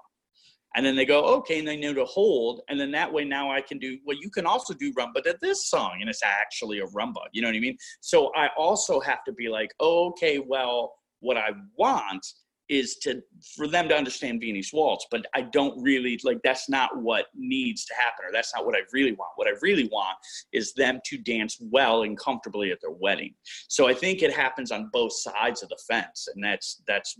And 0.75 0.83
then 0.83 0.95
they 0.95 1.05
go, 1.05 1.23
okay, 1.35 1.59
and 1.59 1.67
they 1.67 1.77
know 1.77 1.93
to 1.93 2.05
hold. 2.05 2.61
And 2.67 2.79
then 2.79 2.89
that 2.93 3.13
way 3.13 3.23
now 3.23 3.51
I 3.51 3.61
can 3.61 3.77
do, 3.77 3.99
well, 4.07 4.17
you 4.19 4.31
can 4.31 4.47
also 4.47 4.73
do 4.73 4.91
rumba 4.93 5.21
to 5.23 5.37
this 5.39 5.69
song. 5.69 5.97
And 6.01 6.09
it's 6.09 6.23
actually 6.23 6.79
a 6.79 6.87
rumba. 6.87 7.21
You 7.31 7.43
know 7.43 7.49
what 7.49 7.55
I 7.55 7.59
mean? 7.59 7.77
So 8.01 8.31
I 8.35 8.49
also 8.57 8.99
have 8.99 9.23
to 9.25 9.33
be 9.33 9.49
like, 9.49 9.69
okay, 9.79 10.39
well, 10.39 10.93
what 11.19 11.37
I 11.37 11.51
want 11.77 12.25
is 12.69 12.95
to 12.95 13.21
for 13.55 13.67
them 13.67 13.89
to 13.89 13.95
understand 13.95 14.39
Viennese 14.39 14.71
waltz, 14.73 15.05
but 15.11 15.25
I 15.35 15.41
don't 15.41 15.81
really 15.81 16.19
like 16.23 16.39
that's 16.43 16.69
not 16.69 16.97
what 16.97 17.27
needs 17.35 17.85
to 17.85 17.93
happen, 17.93 18.25
or 18.25 18.31
that's 18.31 18.53
not 18.55 18.65
what 18.65 18.75
I 18.75 18.79
really 18.91 19.13
want. 19.13 19.31
What 19.35 19.47
I 19.47 19.53
really 19.61 19.87
want 19.91 20.17
is 20.53 20.73
them 20.73 20.99
to 21.05 21.17
dance 21.17 21.57
well 21.59 22.03
and 22.03 22.17
comfortably 22.17 22.71
at 22.71 22.79
their 22.81 22.91
wedding. 22.91 23.33
So 23.67 23.87
I 23.87 23.93
think 23.93 24.21
it 24.21 24.33
happens 24.33 24.71
on 24.71 24.89
both 24.93 25.13
sides 25.13 25.61
of 25.61 25.69
the 25.69 25.79
fence, 25.87 26.27
and 26.33 26.43
that's 26.43 26.81
that's 26.87 27.17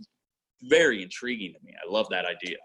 very 0.62 1.02
intriguing 1.02 1.52
to 1.52 1.58
me. 1.64 1.74
I 1.74 1.90
love 1.90 2.08
that 2.10 2.24
idea. 2.24 2.56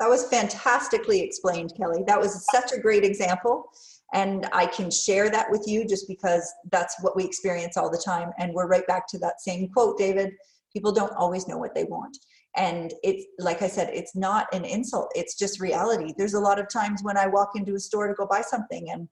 That 0.00 0.08
was 0.08 0.26
fantastically 0.26 1.20
explained, 1.20 1.74
Kelly. 1.76 2.02
That 2.06 2.18
was 2.18 2.46
such 2.50 2.72
a 2.72 2.80
great 2.80 3.04
example. 3.04 3.70
And 4.14 4.46
I 4.52 4.66
can 4.66 4.90
share 4.90 5.30
that 5.30 5.50
with 5.50 5.64
you 5.66 5.86
just 5.86 6.06
because 6.08 6.52
that's 6.70 6.96
what 7.02 7.16
we 7.16 7.24
experience 7.24 7.76
all 7.76 7.90
the 7.90 8.02
time. 8.04 8.30
And 8.38 8.52
we're 8.52 8.66
right 8.66 8.86
back 8.86 9.06
to 9.08 9.18
that 9.18 9.40
same 9.40 9.68
quote, 9.68 9.96
David 9.96 10.32
people 10.72 10.92
don't 10.92 11.14
always 11.16 11.46
know 11.48 11.58
what 11.58 11.74
they 11.74 11.84
want. 11.84 12.16
And 12.56 12.92
it's 13.02 13.24
like 13.38 13.62
i 13.62 13.68
said 13.68 13.88
it's 13.94 14.14
not 14.14 14.46
an 14.52 14.64
insult 14.64 15.10
it's 15.14 15.38
just 15.38 15.60
reality. 15.60 16.12
There's 16.16 16.34
a 16.34 16.40
lot 16.40 16.58
of 16.58 16.68
times 16.68 17.02
when 17.02 17.16
i 17.16 17.26
walk 17.26 17.50
into 17.54 17.74
a 17.74 17.80
store 17.80 18.08
to 18.08 18.14
go 18.14 18.26
buy 18.26 18.42
something 18.42 18.90
and 18.90 19.08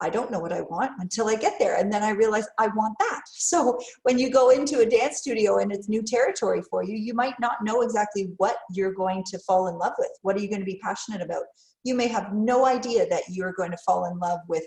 i 0.00 0.08
don't 0.08 0.30
know 0.30 0.38
what 0.38 0.52
i 0.52 0.60
want 0.60 0.92
until 1.00 1.28
i 1.28 1.34
get 1.34 1.58
there 1.58 1.76
and 1.76 1.92
then 1.92 2.04
i 2.04 2.10
realize 2.10 2.46
i 2.58 2.68
want 2.68 2.94
that. 3.00 3.22
So 3.32 3.78
when 4.04 4.18
you 4.18 4.30
go 4.30 4.50
into 4.50 4.80
a 4.80 4.86
dance 4.86 5.18
studio 5.18 5.58
and 5.58 5.72
it's 5.72 5.88
new 5.88 6.02
territory 6.02 6.62
for 6.70 6.84
you 6.84 6.96
you 6.96 7.14
might 7.14 7.38
not 7.40 7.64
know 7.64 7.82
exactly 7.82 8.32
what 8.36 8.56
you're 8.70 8.94
going 8.94 9.24
to 9.26 9.38
fall 9.40 9.66
in 9.66 9.76
love 9.76 9.94
with. 9.98 10.10
What 10.22 10.36
are 10.36 10.40
you 10.40 10.48
going 10.48 10.60
to 10.60 10.66
be 10.66 10.80
passionate 10.82 11.20
about? 11.20 11.44
You 11.82 11.94
may 11.96 12.06
have 12.08 12.32
no 12.32 12.64
idea 12.64 13.08
that 13.08 13.24
you're 13.28 13.52
going 13.52 13.72
to 13.72 13.84
fall 13.84 14.04
in 14.06 14.18
love 14.18 14.38
with 14.48 14.64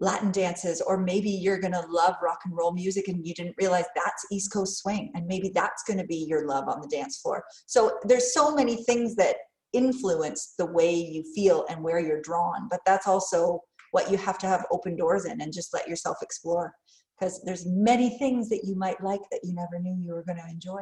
Latin 0.00 0.32
dances, 0.32 0.80
or 0.80 0.96
maybe 0.96 1.30
you're 1.30 1.60
going 1.60 1.74
to 1.74 1.84
love 1.88 2.14
rock 2.22 2.40
and 2.46 2.56
roll 2.56 2.72
music 2.72 3.08
and 3.08 3.26
you 3.26 3.34
didn't 3.34 3.54
realize 3.58 3.84
that's 3.94 4.26
East 4.32 4.52
Coast 4.52 4.78
swing, 4.78 5.12
and 5.14 5.26
maybe 5.26 5.52
that's 5.54 5.82
going 5.84 5.98
to 5.98 6.06
be 6.06 6.26
your 6.28 6.46
love 6.46 6.68
on 6.68 6.80
the 6.80 6.88
dance 6.88 7.18
floor. 7.18 7.44
So 7.66 7.98
there's 8.04 8.32
so 8.32 8.54
many 8.54 8.82
things 8.84 9.14
that 9.16 9.36
influence 9.72 10.54
the 10.58 10.66
way 10.66 10.92
you 10.92 11.22
feel 11.34 11.66
and 11.68 11.82
where 11.82 12.00
you're 12.00 12.22
drawn, 12.22 12.66
but 12.70 12.80
that's 12.86 13.06
also 13.06 13.60
what 13.92 14.10
you 14.10 14.16
have 14.16 14.38
to 14.38 14.46
have 14.46 14.64
open 14.70 14.96
doors 14.96 15.26
in 15.26 15.40
and 15.40 15.52
just 15.52 15.74
let 15.74 15.88
yourself 15.88 16.16
explore 16.22 16.72
because 17.18 17.42
there's 17.44 17.66
many 17.66 18.18
things 18.18 18.48
that 18.48 18.64
you 18.64 18.76
might 18.76 19.02
like 19.02 19.20
that 19.30 19.40
you 19.42 19.54
never 19.54 19.78
knew 19.80 19.94
you 20.00 20.14
were 20.14 20.24
going 20.24 20.38
to 20.38 20.48
enjoy. 20.48 20.80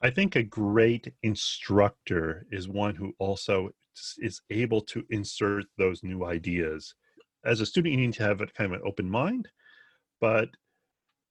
I 0.00 0.10
think 0.10 0.34
a 0.34 0.42
great 0.42 1.12
instructor 1.22 2.46
is 2.50 2.68
one 2.68 2.96
who 2.96 3.12
also 3.20 3.70
is 4.18 4.40
able 4.50 4.80
to 4.80 5.04
insert 5.10 5.66
those 5.78 6.02
new 6.02 6.24
ideas 6.24 6.94
as 7.44 7.60
a 7.60 7.66
student, 7.66 7.94
you 7.94 8.00
need 8.00 8.14
to 8.14 8.22
have 8.22 8.40
a 8.40 8.46
kind 8.46 8.72
of 8.72 8.80
an 8.80 8.86
open 8.86 9.08
mind, 9.08 9.48
but 10.20 10.48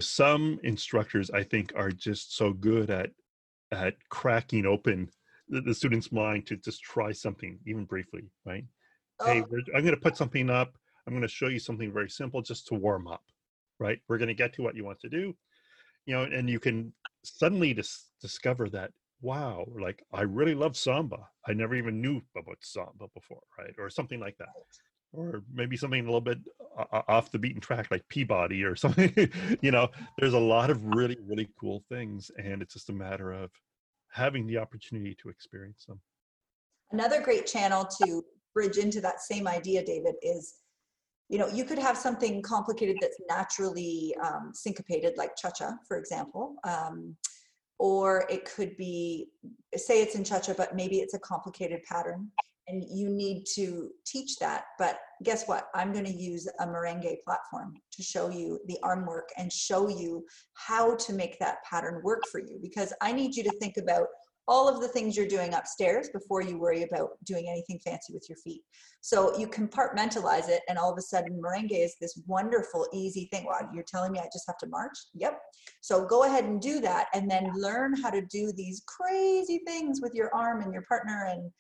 some 0.02 0.60
instructors 0.64 1.30
I 1.30 1.44
think 1.44 1.74
are 1.76 1.92
just 1.92 2.36
so 2.36 2.54
good 2.54 2.90
at 2.90 3.12
at 3.72 3.96
cracking 4.10 4.66
open 4.66 5.10
the, 5.48 5.62
the 5.62 5.74
student's 5.74 6.12
mind 6.12 6.46
to 6.48 6.58
just 6.58 6.82
try 6.82 7.12
something, 7.12 7.60
even 7.66 7.86
briefly, 7.86 8.30
right? 8.46 8.66
Oh. 9.20 9.26
Hey, 9.26 9.44
I'm 9.76 9.84
going 9.84 9.96
to 9.96 9.98
put 9.98 10.18
something 10.18 10.50
up. 10.50 10.76
I'm 11.06 11.14
going 11.14 11.22
to 11.22 11.28
show 11.28 11.48
you 11.48 11.60
something 11.60 11.92
very 11.92 12.10
simple 12.10 12.42
just 12.42 12.68
to 12.68 12.76
warm 12.76 13.08
up, 13.08 13.24
right? 13.80 14.00
We're 14.08 14.18
going 14.18 14.28
to 14.28 14.34
get 14.34 14.54
to 14.54 14.62
what 14.62 14.76
you 14.76 14.86
want 14.86 15.00
to 15.02 15.10
do, 15.10 15.36
you 16.06 16.14
know, 16.14 16.24
and 16.24 16.50
you 16.50 16.60
can 16.60 16.94
suddenly 17.24 17.74
dis- 17.74 18.10
discover 18.22 18.70
that 18.70 18.92
wow, 19.22 19.66
like 19.80 20.04
I 20.14 20.22
really 20.22 20.56
love 20.56 20.76
samba. 20.76 21.18
I 21.48 21.54
never 21.54 21.76
even 21.76 22.02
knew 22.02 22.22
about 22.36 22.58
samba 22.62 23.08
before, 23.14 23.42
right? 23.58 23.74
Or 23.78 23.90
something 23.90 24.20
like 24.20 24.38
that. 24.40 24.50
Or 25.14 25.44
maybe 25.54 25.76
something 25.76 26.02
a 26.02 26.06
little 26.06 26.22
bit 26.22 26.40
uh, 26.78 27.02
off 27.08 27.32
the 27.32 27.40
beaten 27.40 27.62
track, 27.62 27.90
like 27.92 28.08
Peabody 28.08 28.64
or 28.64 28.76
something. 28.78 29.14
you 29.62 29.72
know, 29.72 29.90
there's 30.18 30.34
a 30.34 30.40
lot 30.40 30.70
of 30.70 30.84
really, 30.96 31.18
really 31.26 31.50
cool 31.60 31.84
things, 31.90 32.32
and 32.38 32.62
it's 32.62 32.74
just 32.74 32.90
a 32.90 32.94
matter 32.94 33.32
of 33.32 33.52
having 34.10 34.48
the 34.48 34.58
opportunity 34.58 35.16
to 35.22 35.30
experience 35.30 35.86
them. 35.86 36.00
Another 36.92 37.22
great 37.22 37.46
channel 37.46 37.88
to 38.04 38.24
bridge 38.54 38.78
into 38.78 39.00
that 39.02 39.22
same 39.22 39.48
idea, 39.48 39.84
David, 39.84 40.16
is 40.22 40.56
you 41.30 41.38
know 41.38 41.48
you 41.48 41.64
could 41.64 41.80
have 41.80 41.98
something 41.98 42.42
complicated 42.42 42.98
that's 43.02 43.18
naturally 43.30 44.14
um, 44.24 44.52
syncopated, 44.54 45.14
like 45.18 45.36
cha-cha, 45.36 45.74
for 45.88 45.98
example. 45.98 46.56
Um, 46.66 47.16
or 47.82 48.26
it 48.30 48.46
could 48.46 48.78
be 48.78 49.30
say 49.76 50.04
it's 50.04 50.14
in 50.14 50.24
cha-cha 50.24 50.54
but 50.54 50.76
maybe 50.76 50.98
it's 51.00 51.16
a 51.16 51.20
complicated 51.20 51.82
pattern 51.84 52.30
and 52.72 52.84
you 52.90 53.10
need 53.10 53.44
to 53.56 53.90
teach 54.06 54.38
that 54.38 54.66
but 54.80 55.00
guess 55.24 55.48
what 55.48 55.68
i'm 55.76 55.92
going 55.92 56.06
to 56.06 56.12
use 56.12 56.48
a 56.60 56.66
merengue 56.66 57.16
platform 57.24 57.74
to 57.92 58.02
show 58.02 58.30
you 58.30 58.60
the 58.68 58.78
arm 58.84 59.06
work 59.06 59.30
and 59.38 59.52
show 59.52 59.88
you 59.88 60.26
how 60.54 60.96
to 60.96 61.14
make 61.14 61.38
that 61.40 61.58
pattern 61.70 62.02
work 62.04 62.22
for 62.32 62.40
you 62.40 62.60
because 62.62 62.94
i 63.02 63.12
need 63.12 63.36
you 63.36 63.44
to 63.44 63.52
think 63.60 63.78
about 63.78 64.08
all 64.48 64.68
of 64.68 64.82
the 64.82 64.88
things 64.88 65.16
you're 65.16 65.28
doing 65.28 65.54
upstairs 65.54 66.10
before 66.10 66.42
you 66.42 66.58
worry 66.58 66.84
about 66.84 67.12
doing 67.26 67.48
anything 67.50 67.80
fancy 67.80 68.14
with 68.14 68.28
your 68.28 68.38
feet. 68.38 68.62
So 69.02 69.38
you 69.38 69.48
compartmentalize 69.48 70.50
it, 70.50 70.62
and 70.68 70.78
all 70.78 70.92
of 70.92 70.98
a 70.98 71.02
sudden, 71.02 71.42
merengue 71.42 71.72
is 71.72 71.96
this 72.02 72.20
wonderful, 72.28 72.88
easy 72.94 73.30
thing. 73.32 73.46
Wow, 73.46 73.70
you're 73.74 73.84
telling 73.84 74.12
me 74.12 74.20
I 74.20 74.28
just 74.34 74.46
have 74.48 74.58
to 74.58 74.68
march? 74.68 74.98
Yep. 75.14 75.40
So 75.82 76.06
go 76.06 76.24
ahead 76.26 76.44
and 76.44 76.60
do 76.62 76.82
that, 76.82 77.08
and 77.14 77.30
then 77.30 77.52
learn 77.56 77.96
how 78.02 78.10
to 78.10 78.22
do 78.26 78.52
these 78.52 78.84
crazy 78.88 79.62
things 79.66 80.02
with 80.02 80.14
your 80.14 80.34
arm 80.34 80.62
and 80.62 80.74
your 80.74 80.84
partner. 80.84 81.28
And 81.32 81.52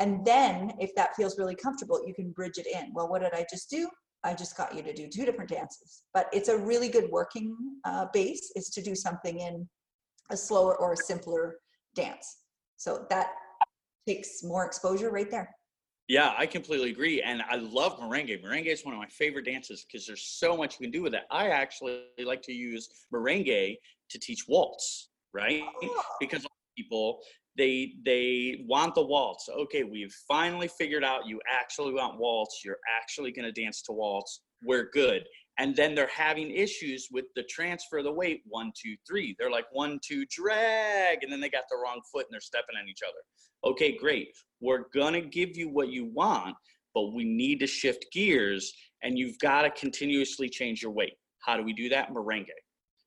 and 0.00 0.24
then, 0.24 0.72
if 0.80 0.94
that 0.94 1.14
feels 1.14 1.38
really 1.38 1.54
comfortable, 1.54 2.02
you 2.06 2.14
can 2.14 2.30
bridge 2.32 2.56
it 2.56 2.66
in. 2.66 2.90
Well, 2.94 3.08
what 3.08 3.20
did 3.20 3.34
I 3.34 3.44
just 3.50 3.68
do? 3.68 3.86
I 4.24 4.34
just 4.34 4.56
got 4.56 4.74
you 4.74 4.82
to 4.82 4.94
do 4.94 5.08
two 5.08 5.26
different 5.26 5.50
dances. 5.50 6.02
But 6.14 6.28
it's 6.32 6.48
a 6.48 6.56
really 6.56 6.88
good 6.88 7.10
working 7.10 7.54
uh, 7.84 8.06
base 8.12 8.50
is 8.56 8.70
to 8.70 8.82
do 8.82 8.94
something 8.94 9.40
in 9.40 9.68
a 10.30 10.36
slower 10.36 10.76
or 10.76 10.94
a 10.94 10.96
simpler 10.96 11.56
dance. 11.94 12.38
So 12.78 13.06
that 13.10 13.28
takes 14.08 14.42
more 14.42 14.64
exposure 14.64 15.10
right 15.10 15.30
there. 15.30 15.54
Yeah, 16.08 16.34
I 16.36 16.46
completely 16.46 16.90
agree. 16.90 17.20
And 17.22 17.42
I 17.42 17.56
love 17.56 17.98
merengue. 18.00 18.42
Merengue 18.42 18.66
is 18.66 18.84
one 18.84 18.94
of 18.94 19.00
my 19.00 19.06
favorite 19.08 19.44
dances 19.44 19.84
because 19.84 20.06
there's 20.06 20.22
so 20.22 20.56
much 20.56 20.80
you 20.80 20.84
can 20.84 20.90
do 20.90 21.02
with 21.02 21.14
it. 21.14 21.22
I 21.30 21.48
actually 21.48 22.04
like 22.24 22.42
to 22.42 22.52
use 22.52 22.88
merengue 23.14 23.76
to 24.08 24.18
teach 24.18 24.46
waltz, 24.48 25.10
right? 25.34 25.62
Oh. 25.82 26.02
Because 26.18 26.46
people 26.76 27.20
they 27.56 27.94
they 28.04 28.64
want 28.68 28.94
the 28.94 29.04
waltz. 29.04 29.48
Okay, 29.48 29.82
we've 29.82 30.14
finally 30.26 30.68
figured 30.68 31.04
out 31.04 31.26
you 31.26 31.40
actually 31.50 31.92
want 31.92 32.18
waltz. 32.18 32.62
You're 32.64 32.78
actually 33.00 33.32
going 33.32 33.52
to 33.52 33.60
dance 33.60 33.82
to 33.82 33.92
waltz. 33.92 34.42
We're 34.62 34.88
good 34.92 35.24
and 35.60 35.76
then 35.76 35.94
they're 35.94 36.08
having 36.08 36.50
issues 36.50 37.08
with 37.12 37.26
the 37.36 37.42
transfer 37.44 37.98
of 37.98 38.04
the 38.04 38.12
weight 38.12 38.42
one 38.46 38.72
two 38.74 38.96
three 39.06 39.36
they're 39.38 39.50
like 39.50 39.66
one 39.72 40.00
two 40.04 40.24
drag 40.30 41.22
and 41.22 41.30
then 41.30 41.40
they 41.40 41.50
got 41.50 41.64
the 41.70 41.76
wrong 41.76 42.00
foot 42.12 42.26
and 42.26 42.32
they're 42.32 42.40
stepping 42.40 42.76
on 42.80 42.88
each 42.88 43.00
other 43.06 43.70
okay 43.70 43.96
great 43.96 44.28
we're 44.60 44.84
gonna 44.94 45.20
give 45.20 45.56
you 45.56 45.68
what 45.68 45.88
you 45.88 46.06
want 46.06 46.56
but 46.94 47.12
we 47.12 47.24
need 47.24 47.60
to 47.60 47.66
shift 47.66 48.06
gears 48.12 48.72
and 49.02 49.18
you've 49.18 49.38
got 49.38 49.62
to 49.62 49.70
continuously 49.70 50.48
change 50.48 50.82
your 50.82 50.90
weight 50.90 51.14
how 51.44 51.56
do 51.56 51.62
we 51.62 51.72
do 51.72 51.88
that 51.88 52.12
merengue 52.12 52.46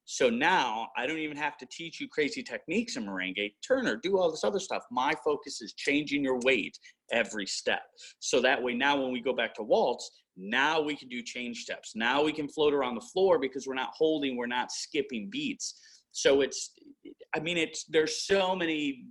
so 0.05 0.29
now 0.29 0.89
I 0.97 1.07
don't 1.07 1.19
even 1.19 1.37
have 1.37 1.57
to 1.57 1.65
teach 1.71 2.01
you 2.01 2.07
crazy 2.09 2.43
techniques 2.43 2.97
in 2.97 3.05
merengue. 3.05 3.53
Turner, 3.65 3.95
do 3.95 4.17
all 4.17 4.29
this 4.29 4.43
other 4.43 4.59
stuff. 4.59 4.83
My 4.91 5.13
focus 5.23 5.61
is 5.61 5.73
changing 5.73 6.23
your 6.23 6.39
weight 6.43 6.77
every 7.11 7.45
step. 7.45 7.83
So 8.19 8.41
that 8.41 8.61
way, 8.61 8.73
now 8.73 9.01
when 9.01 9.13
we 9.13 9.21
go 9.21 9.33
back 9.33 9.53
to 9.55 9.63
waltz, 9.63 10.11
now 10.35 10.81
we 10.81 10.95
can 10.95 11.07
do 11.07 11.21
change 11.21 11.59
steps. 11.59 11.93
Now 11.95 12.23
we 12.23 12.33
can 12.33 12.49
float 12.49 12.73
around 12.73 12.95
the 12.95 13.07
floor 13.13 13.39
because 13.39 13.65
we're 13.65 13.75
not 13.75 13.91
holding, 13.95 14.35
we're 14.35 14.47
not 14.47 14.71
skipping 14.71 15.29
beats. 15.29 15.79
So 16.11 16.41
it's, 16.41 16.71
I 17.35 17.39
mean, 17.39 17.57
it's, 17.57 17.85
there's 17.85 18.25
so 18.25 18.55
many, 18.55 19.05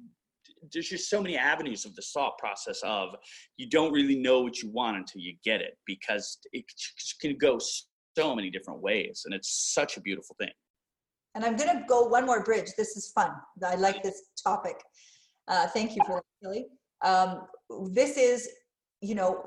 there's 0.73 0.89
just 0.89 1.09
so 1.09 1.23
many 1.23 1.37
avenues 1.37 1.85
of 1.85 1.95
the 1.95 2.03
thought 2.03 2.39
process 2.39 2.81
of 2.85 3.11
you 3.57 3.69
don't 3.69 3.93
really 3.93 4.17
know 4.17 4.43
what 4.43 4.63
you 4.63 4.71
want 4.71 4.97
until 4.97 5.21
you 5.21 5.35
get 5.45 5.61
it 5.61 5.79
because 5.87 6.39
it 6.53 6.65
can 7.21 7.37
go 7.39 7.59
so 8.17 8.37
many 8.37 8.51
different 8.51 8.81
ways. 8.81 9.23
And 9.25 9.35
it's 9.35 9.73
such 9.73 9.97
a 9.97 10.01
beautiful 10.01 10.37
thing. 10.39 10.51
And 11.35 11.45
I'm 11.45 11.57
going 11.57 11.77
to 11.77 11.85
go 11.89 12.07
one 12.07 12.27
more 12.27 12.45
bridge. 12.45 12.71
This 12.77 12.97
is 12.97 13.11
fun. 13.15 13.31
I 13.65 13.75
like 13.77 14.03
this 14.03 14.23
topic. 14.43 14.77
Uh, 15.49 15.67
thank 15.69 15.97
you 15.97 16.03
for 16.07 16.17
that, 16.17 16.47
Kelly. 16.47 16.67
Um, 17.03 17.47
this 17.91 18.17
is, 18.17 18.49
you 19.01 19.15
know, 19.15 19.45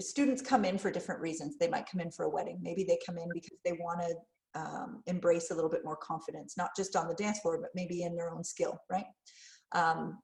students 0.00 0.42
come 0.42 0.64
in 0.64 0.78
for 0.78 0.90
different 0.90 1.20
reasons. 1.20 1.56
They 1.58 1.68
might 1.68 1.88
come 1.90 2.00
in 2.00 2.10
for 2.10 2.24
a 2.24 2.30
wedding. 2.30 2.58
Maybe 2.62 2.84
they 2.84 2.98
come 3.04 3.18
in 3.18 3.28
because 3.32 3.58
they 3.64 3.72
want 3.72 4.00
to 4.00 4.60
um, 4.60 5.02
embrace 5.06 5.50
a 5.50 5.54
little 5.54 5.70
bit 5.70 5.84
more 5.84 5.96
confidence, 5.96 6.56
not 6.56 6.70
just 6.76 6.96
on 6.96 7.08
the 7.08 7.14
dance 7.14 7.40
floor, 7.40 7.58
but 7.60 7.70
maybe 7.74 8.02
in 8.02 8.16
their 8.16 8.30
own 8.30 8.42
skill, 8.42 8.78
right? 8.90 9.06
Um, 9.72 10.18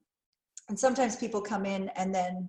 and 0.69 0.79
sometimes 0.79 1.17
people 1.17 1.41
come 1.41 1.67
in 1.67 1.91
and 1.91 2.15
then 2.15 2.49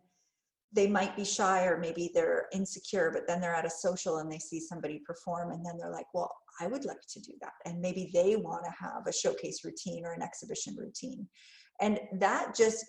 they 0.71 0.87
might 0.87 1.15
be 1.15 1.25
shy 1.25 1.65
or 1.65 1.77
maybe 1.77 2.09
they're 2.13 2.47
insecure, 2.53 3.11
but 3.13 3.27
then 3.27 3.39
they're 3.39 3.55
at 3.55 3.65
a 3.65 3.69
social 3.69 4.17
and 4.17 4.31
they 4.31 4.39
see 4.39 4.59
somebody 4.59 5.01
perform 5.05 5.51
and 5.51 5.65
then 5.65 5.77
they're 5.77 5.91
like, 5.91 6.07
well, 6.13 6.31
I 6.59 6.67
would 6.67 6.85
like 6.85 7.01
to 7.13 7.19
do 7.19 7.33
that. 7.41 7.53
And 7.65 7.81
maybe 7.81 8.11
they 8.13 8.35
want 8.35 8.65
to 8.65 8.71
have 8.71 9.07
a 9.07 9.13
showcase 9.13 9.63
routine 9.63 10.05
or 10.05 10.13
an 10.13 10.21
exhibition 10.21 10.75
routine. 10.77 11.27
And 11.81 11.99
that 12.19 12.55
just 12.55 12.85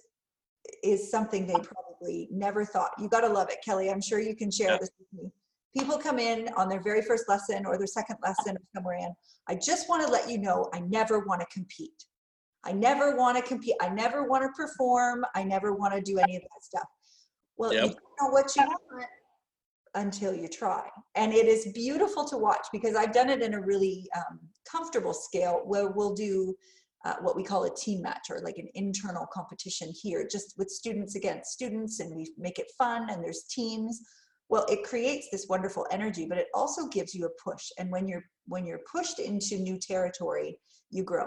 is 0.83 1.11
something 1.11 1.47
they 1.47 1.55
probably 1.55 2.29
never 2.31 2.65
thought. 2.65 2.91
You 2.99 3.09
got 3.09 3.21
to 3.23 3.29
love 3.29 3.49
it, 3.51 3.59
Kelly. 3.65 3.91
I'm 3.91 4.01
sure 4.01 4.21
you 4.21 4.37
can 4.37 4.51
share 4.51 4.73
yeah. 4.73 4.79
this 4.79 4.91
with 4.99 5.23
me. 5.23 5.31
People 5.77 5.99
come 5.99 6.19
in 6.19 6.49
on 6.57 6.69
their 6.69 6.83
very 6.83 7.03
first 7.03 7.25
lesson 7.29 7.67
or 7.67 7.77
their 7.77 7.87
second 7.87 8.17
lesson 8.23 8.57
or 8.57 8.63
somewhere 8.75 8.99
in. 8.99 9.13
I 9.49 9.57
just 9.57 9.89
want 9.89 10.07
to 10.07 10.13
let 10.13 10.31
you 10.31 10.39
know 10.39 10.71
I 10.73 10.81
never 10.81 11.21
want 11.21 11.41
to 11.41 11.47
compete. 11.53 12.05
I 12.65 12.73
never 12.73 13.17
want 13.17 13.37
to 13.37 13.43
compete. 13.43 13.75
I 13.83 13.89
never 13.89 14.29
want 14.29 14.45
to 14.45 14.49
perform. 14.57 15.25
I 15.35 15.43
never 15.43 15.75
want 15.75 15.95
to 15.95 16.01
do 16.01 16.19
any 16.19 16.37
of 16.37 16.43
that 16.43 16.63
stuff. 16.63 16.87
Well, 17.57 17.73
yep. 17.73 17.85
you 17.85 17.89
don't 17.91 17.99
know 18.21 18.33
what 18.33 18.55
you 18.57 18.63
want 18.63 19.07
until 19.95 20.35
you 20.35 20.49
try. 20.49 20.83
And 21.15 21.33
it 21.33 21.47
is 21.47 21.73
beautiful 21.73 22.25
to 22.27 22.37
watch 22.37 22.67
because 22.73 22.97
I've 22.97 23.13
done 23.13 23.31
it 23.31 23.43
in 23.43 23.55
a 23.55 23.61
really 23.61 24.09
um, 24.17 24.41
comfortable 24.71 25.15
scale 25.15 25.63
where 25.65 25.91
we'll 25.91 26.15
do 26.15 26.55
uh, 27.05 27.15
what 27.21 27.37
we 27.37 27.45
call 27.45 27.65
a 27.65 27.75
team 27.75 28.03
match 28.03 28.29
or 28.31 28.41
like 28.41 28.57
an 28.59 28.69
internal 28.75 29.27
competition 29.33 29.93
here, 30.03 30.27
just 30.31 30.55
with 30.57 30.71
students 30.71 31.17
against 31.17 31.53
students, 31.53 32.01
and 32.01 32.17
we 32.17 32.33
make 32.39 32.59
it 32.59 32.73
fun 32.79 33.11
and 33.11 33.23
there's 33.23 33.45
teams. 33.51 34.01
Well, 34.49 34.67
it 34.69 34.85
creates 34.85 35.29
this 35.31 35.47
wonderful 35.49 35.87
energy, 35.91 36.27
but 36.29 36.39
it 36.39 36.49
also 36.55 36.89
gives 36.89 37.15
you 37.15 37.27
a 37.27 37.51
push. 37.51 37.65
And 37.79 37.91
when 37.91 38.09
you're 38.09 38.25
when 38.47 38.67
you're 38.67 38.81
pushed 38.91 39.19
into 39.19 39.57
new 39.57 39.79
territory, 39.79 40.59
you 40.91 41.03
grow. 41.05 41.27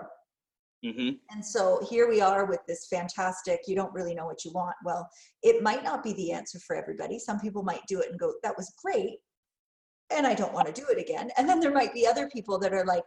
Mm-hmm. 0.86 1.16
And 1.32 1.44
so 1.44 1.86
here 1.90 2.08
we 2.08 2.22
are 2.22 2.46
with 2.46 2.60
this 2.68 2.88
fantastic, 2.88 3.62
you 3.68 3.76
don't 3.76 3.94
really 3.94 4.14
know 4.14 4.26
what 4.26 4.46
you 4.46 4.52
want. 4.52 4.76
Well, 4.86 5.10
it 5.42 5.64
might 5.64 5.84
not 5.84 6.04
be 6.04 6.14
the 6.14 6.32
answer 6.32 6.60
for 6.60 6.76
everybody. 6.76 7.18
Some 7.20 7.40
people 7.40 7.64
might 7.64 7.82
do 7.88 8.00
it 8.00 8.10
and 8.12 8.20
go, 8.20 8.34
that 8.44 8.56
was 8.56 8.74
great. 8.84 9.18
And 10.16 10.26
I 10.26 10.36
don't 10.36 10.54
want 10.54 10.68
to 10.68 10.74
do 10.74 10.88
it 10.90 11.00
again. 11.00 11.32
And 11.38 11.50
then 11.50 11.60
there 11.60 11.74
might 11.74 11.94
be 11.94 12.06
other 12.06 12.30
people 12.30 12.60
that 12.60 12.74
are 12.74 12.86
like, 12.86 13.06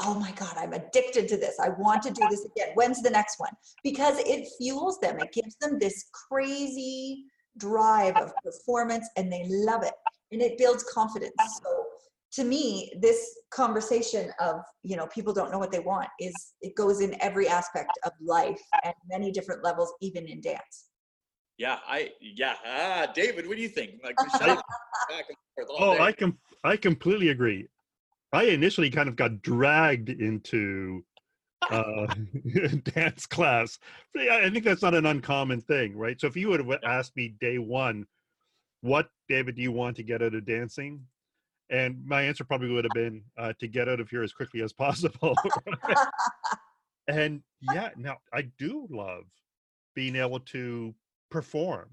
oh 0.00 0.14
my 0.14 0.30
God, 0.32 0.54
I'm 0.56 0.74
addicted 0.74 1.28
to 1.28 1.36
this. 1.36 1.58
I 1.58 1.70
want 1.70 2.02
to 2.02 2.10
do 2.10 2.22
this 2.30 2.44
again. 2.44 2.68
When's 2.74 3.02
the 3.02 3.10
next 3.10 3.40
one? 3.40 3.50
Because 3.82 4.18
it 4.20 4.48
fuels 4.58 5.00
them, 5.00 5.18
it 5.18 5.32
gives 5.32 5.56
them 5.56 5.78
this 5.78 6.04
crazy 6.12 7.24
drive 7.56 8.16
of 8.16 8.32
performance 8.44 9.08
and 9.16 9.32
they 9.32 9.44
love 9.48 9.82
it. 9.82 9.94
And 10.30 10.40
it 10.40 10.58
builds 10.58 10.84
confidence. 10.84 11.32
So 11.62 11.84
to 12.32 12.44
me, 12.44 12.92
this 13.00 13.38
conversation 13.50 14.30
of, 14.40 14.60
you 14.82 14.96
know, 14.96 15.06
people 15.06 15.32
don't 15.32 15.50
know 15.50 15.58
what 15.58 15.72
they 15.72 15.80
want 15.80 16.08
is 16.20 16.52
it 16.60 16.74
goes 16.76 17.00
in 17.00 17.16
every 17.22 17.48
aspect 17.48 17.90
of 18.04 18.12
life 18.20 18.60
and 18.84 18.94
many 19.10 19.32
different 19.32 19.64
levels, 19.64 19.92
even 20.00 20.26
in 20.26 20.40
dance. 20.40 20.88
Yeah, 21.56 21.78
I 21.88 22.10
yeah. 22.20 22.54
Ah, 22.64 23.10
David, 23.12 23.48
what 23.48 23.56
do 23.56 23.62
you 23.62 23.68
think? 23.68 23.94
Like, 24.04 24.14
oh, 25.70 25.94
day. 25.94 26.00
I 26.00 26.12
com- 26.12 26.38
I 26.62 26.76
completely 26.76 27.30
agree. 27.30 27.66
I 28.32 28.44
initially 28.44 28.90
kind 28.90 29.08
of 29.08 29.16
got 29.16 29.42
dragged 29.42 30.10
into 30.10 31.02
uh, 31.70 32.06
dance 32.94 33.26
class. 33.26 33.78
I 34.16 34.48
think 34.50 34.64
that's 34.64 34.82
not 34.82 34.94
an 34.94 35.06
uncommon 35.06 35.62
thing, 35.62 35.96
right? 35.96 36.20
So 36.20 36.26
if 36.28 36.36
you 36.36 36.48
would 36.50 36.60
have 36.60 36.78
asked 36.84 37.16
me 37.16 37.34
day 37.40 37.58
one, 37.58 38.06
what 38.82 39.10
David 39.28 39.56
do 39.56 39.62
you 39.62 39.72
want 39.72 39.96
to 39.96 40.02
get 40.04 40.22
out 40.22 40.34
of 40.34 40.46
dancing? 40.46 41.00
And 41.70 42.04
my 42.04 42.22
answer 42.22 42.44
probably 42.44 42.70
would 42.70 42.84
have 42.84 42.94
been 42.94 43.22
uh, 43.36 43.52
to 43.60 43.68
get 43.68 43.88
out 43.88 44.00
of 44.00 44.08
here 44.08 44.22
as 44.22 44.32
quickly 44.32 44.62
as 44.62 44.72
possible. 44.84 45.34
and 47.08 47.42
yeah, 47.72 47.90
now 47.96 48.18
I 48.32 48.42
do 48.58 48.86
love 48.90 49.24
being 49.94 50.16
able 50.16 50.40
to 50.40 50.94
perform 51.30 51.90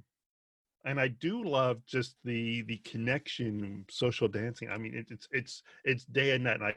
and 0.85 0.99
I 0.99 1.07
do 1.07 1.43
love 1.43 1.83
just 1.87 2.15
the 2.23 2.61
the 2.63 2.77
connection, 2.77 3.85
social 3.89 4.27
dancing. 4.27 4.69
I 4.69 4.77
mean, 4.77 4.93
it, 4.93 5.07
it's 5.09 5.27
it's 5.31 5.63
it's 5.83 6.05
day 6.05 6.35
and 6.35 6.43
night. 6.43 6.61
And 6.61 6.65
I, 6.65 6.73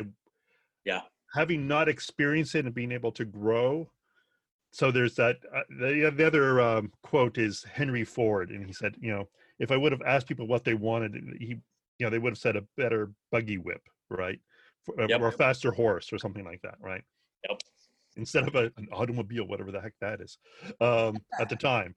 yeah, 0.86 1.00
having 1.34 1.68
not 1.68 1.90
experienced 1.90 2.54
it 2.54 2.64
and 2.64 2.74
being 2.74 2.90
able 2.90 3.12
to 3.12 3.26
grow, 3.26 3.90
so 4.70 4.90
there's 4.90 5.14
that 5.16 5.36
uh, 5.54 5.62
the, 5.68 6.12
the 6.14 6.26
other 6.26 6.60
um, 6.60 6.92
quote 7.02 7.38
is 7.38 7.64
henry 7.72 8.04
ford 8.04 8.50
and 8.50 8.66
he 8.66 8.72
said 8.72 8.94
you 9.00 9.10
know 9.10 9.28
if 9.58 9.70
i 9.70 9.76
would 9.76 9.92
have 9.92 10.02
asked 10.02 10.28
people 10.28 10.46
what 10.46 10.64
they 10.64 10.74
wanted 10.74 11.14
he 11.40 11.56
you 11.98 12.06
know 12.06 12.10
they 12.10 12.18
would 12.18 12.32
have 12.32 12.38
said 12.38 12.56
a 12.56 12.66
better 12.76 13.12
buggy 13.30 13.58
whip 13.58 13.82
right 14.10 14.40
For, 14.84 15.00
uh, 15.00 15.08
Yep. 15.08 15.20
or 15.20 15.28
a 15.28 15.32
faster 15.32 15.72
horse 15.72 16.12
or 16.12 16.18
something 16.18 16.44
like 16.44 16.62
that 16.62 16.76
right 16.80 17.02
Yep. 17.48 17.58
instead 18.16 18.48
of 18.48 18.54
a, 18.54 18.72
an 18.76 18.88
automobile 18.92 19.46
whatever 19.46 19.70
the 19.72 19.80
heck 19.80 19.94
that 20.00 20.20
is 20.20 20.38
um, 20.80 21.24
at 21.38 21.48
the 21.48 21.56
time 21.56 21.94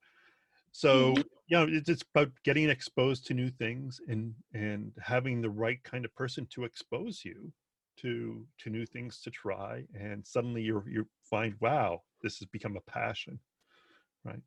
so 0.71 1.15
Mm-hmm. 1.15 1.21
you 1.47 1.57
know 1.57 1.67
it's, 1.69 1.89
it's 1.89 2.03
about 2.13 2.31
getting 2.43 2.69
exposed 2.69 3.25
to 3.27 3.33
new 3.33 3.49
things 3.49 3.99
and 4.07 4.33
and 4.53 4.93
having 5.01 5.41
the 5.41 5.49
right 5.49 5.83
kind 5.83 6.05
of 6.05 6.13
person 6.15 6.45
to 6.47 6.63
expose 6.63 7.23
you 7.25 7.51
to 7.97 8.47
to 8.57 8.69
new 8.69 8.85
things 8.85 9.21
to 9.21 9.29
try 9.29 9.85
and 9.93 10.25
suddenly 10.25 10.61
you 10.61 10.83
you 10.87 11.07
find 11.29 11.55
wow 11.59 12.01
this 12.21 12.39
has 12.39 12.47
become 12.47 12.77
a 12.77 12.91
passion 12.91 13.39
right 14.23 14.41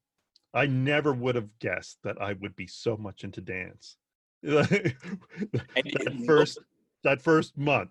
i 0.54 0.66
never 0.66 1.12
would 1.12 1.34
have 1.34 1.58
guessed 1.58 1.99
that 2.02 2.20
i 2.20 2.32
would 2.34 2.56
be 2.56 2.66
so 2.66 2.96
much 2.96 3.25
into 3.25 3.40
dance 3.40 3.99
that 4.44 6.22
first 6.26 6.58
that 7.02 7.20
first 7.20 7.56
month 7.56 7.90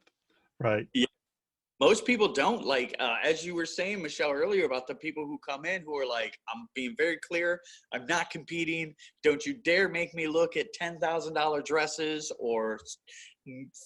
right? 0.60 0.88
Yeah. 0.94 1.06
most 1.80 2.06
people 2.06 2.32
don't 2.32 2.64
like 2.66 2.96
uh, 3.00 3.16
as 3.24 3.46
you 3.46 3.56
were 3.56 3.66
saying 3.66 4.02
michelle 4.02 4.32
earlier 4.32 4.66
about 4.66 4.88
the 4.88 4.96
people 4.96 5.26
who 5.26 5.40
come 5.48 5.66
in 5.66 5.82
who 5.82 5.98
are 5.98 6.06
like 6.06 6.38
i'm 6.54 6.68
being 6.76 6.96
very 6.98 7.18
clear. 7.28 7.60
I'm 7.94 8.06
not 8.08 8.30
competing. 8.30 8.94
Don't 9.24 9.46
you 9.46 9.54
dare 9.54 9.90
make 9.90 10.14
me 10.14 10.28
look 10.28 10.58
at 10.58 10.68
$10000 10.80 11.66
dresses 11.66 12.32
or 12.40 12.80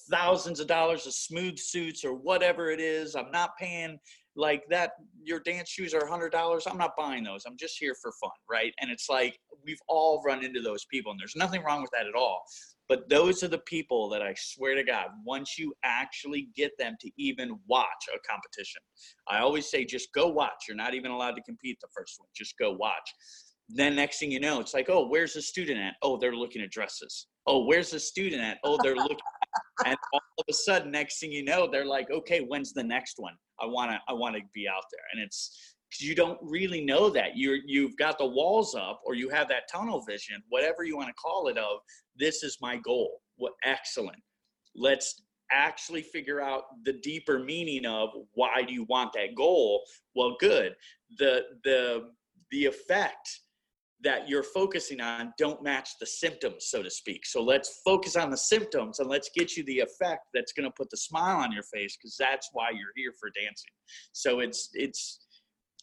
thousands 0.09 0.59
of 0.59 0.67
dollars 0.67 1.07
of 1.07 1.13
smooth 1.13 1.57
suits 1.57 2.05
or 2.05 2.13
whatever 2.13 2.69
it 2.69 2.79
is. 2.79 3.15
I'm 3.15 3.31
not 3.31 3.57
paying 3.57 3.97
like 4.37 4.63
that 4.69 4.91
your 5.21 5.39
dance 5.39 5.69
shoes 5.69 5.93
are 5.93 6.01
$100 6.01 6.61
i'm 6.69 6.77
not 6.77 6.91
buying 6.97 7.23
those 7.23 7.43
i'm 7.45 7.57
just 7.57 7.77
here 7.77 7.95
for 8.01 8.11
fun 8.21 8.31
right 8.49 8.73
and 8.79 8.89
it's 8.89 9.09
like 9.09 9.37
we've 9.65 9.81
all 9.89 10.21
run 10.25 10.45
into 10.45 10.61
those 10.61 10.85
people 10.91 11.11
and 11.11 11.19
there's 11.19 11.35
nothing 11.35 11.63
wrong 11.63 11.81
with 11.81 11.91
that 11.91 12.07
at 12.07 12.15
all 12.15 12.43
but 12.89 13.09
those 13.09 13.43
are 13.43 13.49
the 13.49 13.57
people 13.59 14.07
that 14.09 14.21
I 14.21 14.33
swear 14.37 14.75
to 14.75 14.83
God, 14.83 15.07
once 15.25 15.57
you 15.57 15.73
actually 15.83 16.49
get 16.55 16.71
them 16.79 16.95
to 17.01 17.11
even 17.17 17.59
watch 17.67 17.87
a 18.13 18.17
competition, 18.29 18.81
I 19.27 19.39
always 19.39 19.69
say 19.69 19.83
just 19.83 20.13
go 20.13 20.27
watch. 20.27 20.65
You're 20.67 20.77
not 20.77 20.93
even 20.93 21.11
allowed 21.11 21.35
to 21.35 21.41
compete 21.41 21.77
the 21.81 21.89
first 21.93 22.15
one. 22.17 22.29
Just 22.35 22.57
go 22.57 22.71
watch. 22.71 23.13
Then 23.69 23.95
next 23.95 24.19
thing 24.19 24.31
you 24.31 24.39
know, 24.39 24.61
it's 24.61 24.73
like, 24.73 24.89
oh, 24.89 25.07
where's 25.07 25.33
the 25.33 25.41
student 25.41 25.79
at? 25.79 25.95
Oh, 26.01 26.17
they're 26.17 26.35
looking 26.35 26.61
at 26.61 26.71
dresses. 26.71 27.27
Oh, 27.45 27.65
where's 27.65 27.91
the 27.91 27.99
student 27.99 28.41
at? 28.41 28.59
Oh, 28.63 28.79
they're 28.81 28.95
looking. 28.95 29.17
And 29.85 29.97
all 30.13 30.21
of 30.39 30.45
a 30.49 30.53
sudden, 30.53 30.91
next 30.91 31.19
thing 31.19 31.31
you 31.31 31.43
know, 31.43 31.67
they're 31.71 31.85
like, 31.85 32.09
okay, 32.11 32.41
when's 32.41 32.73
the 32.73 32.83
next 32.83 33.15
one? 33.17 33.33
I 33.59 33.65
wanna, 33.65 34.01
I 34.07 34.13
wanna 34.13 34.39
be 34.53 34.67
out 34.67 34.83
there. 34.91 35.01
And 35.13 35.21
it's 35.21 35.75
because 35.89 36.05
you 36.07 36.15
don't 36.15 36.39
really 36.41 36.83
know 36.83 37.09
that 37.09 37.37
you're 37.37 37.59
you've 37.65 37.95
got 37.97 38.17
the 38.17 38.25
walls 38.25 38.75
up 38.75 39.01
or 39.05 39.15
you 39.15 39.29
have 39.29 39.47
that 39.49 39.63
tunnel 39.71 40.01
vision, 40.01 40.41
whatever 40.49 40.83
you 40.83 40.97
want 40.97 41.07
to 41.07 41.13
call 41.13 41.47
it. 41.47 41.57
Of 41.57 41.79
this 42.17 42.43
is 42.43 42.57
my 42.61 42.77
goal. 42.77 43.21
What 43.37 43.53
excellent. 43.63 44.21
Let's 44.75 45.23
actually 45.51 46.01
figure 46.01 46.41
out 46.41 46.63
the 46.83 46.93
deeper 46.93 47.39
meaning 47.39 47.85
of 47.85 48.09
why 48.33 48.63
do 48.63 48.73
you 48.73 48.83
want 48.89 49.13
that 49.13 49.33
goal 49.35 49.81
well 50.13 50.35
good 50.41 50.75
the 51.19 51.41
the 51.63 52.09
the 52.51 52.65
effect 52.65 53.39
that 54.03 54.29
you're 54.29 54.43
focusing 54.43 55.01
on 55.01 55.33
don't 55.37 55.63
match 55.63 55.91
the 55.99 56.05
symptoms 56.05 56.67
so 56.69 56.83
to 56.83 56.89
speak 56.89 57.25
so 57.25 57.41
let's 57.41 57.81
focus 57.83 58.15
on 58.15 58.29
the 58.29 58.37
symptoms 58.37 58.99
and 58.99 59.09
let's 59.09 59.29
get 59.35 59.57
you 59.57 59.63
the 59.65 59.79
effect 59.79 60.27
that's 60.33 60.53
going 60.53 60.63
to 60.65 60.71
put 60.71 60.89
the 60.89 60.97
smile 60.97 61.37
on 61.37 61.51
your 61.51 61.63
face 61.63 61.97
because 61.97 62.15
that's 62.17 62.49
why 62.53 62.69
you're 62.69 62.93
here 62.95 63.13
for 63.19 63.29
dancing 63.29 63.71
so 64.11 64.39
it's 64.39 64.69
it's 64.73 65.27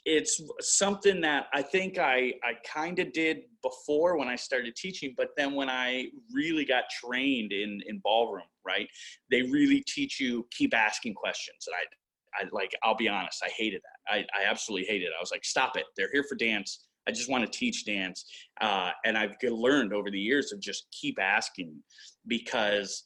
it's 0.04 0.40
something 0.61 1.21
that 1.23 1.47
I 1.54 1.62
think 1.62 1.99
I 1.99 2.35
I 2.44 2.54
kind 2.66 2.99
of 2.99 3.12
did 3.12 3.38
before 3.62 4.18
when 4.18 4.28
I 4.28 4.37
started 4.37 4.76
teaching, 4.76 5.14
but 5.16 5.28
then 5.37 5.54
when 5.54 5.71
I 5.71 6.06
really 6.33 6.64
got 6.64 6.85
trained 6.90 7.52
in 7.52 7.80
in 7.87 8.00
ballroom, 8.04 8.44
right? 8.66 8.88
They 9.30 9.43
really 9.43 9.82
teach 9.86 10.21
you 10.21 10.47
keep 10.50 10.75
asking 10.75 11.15
questions, 11.15 11.67
and 11.67 11.75
I 11.75 12.45
I 12.45 12.49
like 12.52 12.73
I'll 12.82 12.97
be 12.97 13.08
honest, 13.08 13.43
I 13.43 13.49
hated 13.56 13.80
that. 13.82 14.12
I 14.15 14.19
I 14.38 14.45
absolutely 14.50 14.86
hated 14.86 15.06
it. 15.06 15.12
I 15.17 15.23
was 15.23 15.30
like, 15.30 15.45
stop 15.45 15.76
it. 15.76 15.84
They're 15.97 16.12
here 16.12 16.25
for 16.28 16.34
dance. 16.34 16.84
I 17.06 17.12
just 17.12 17.30
want 17.30 17.45
to 17.45 17.58
teach 17.58 17.84
dance, 17.84 18.25
uh, 18.60 18.90
and 19.04 19.17
I've 19.17 19.36
learned 19.43 19.93
over 19.93 20.10
the 20.10 20.21
years 20.21 20.52
of 20.52 20.60
just 20.60 20.86
keep 20.90 21.19
asking 21.21 21.75
because 22.26 23.04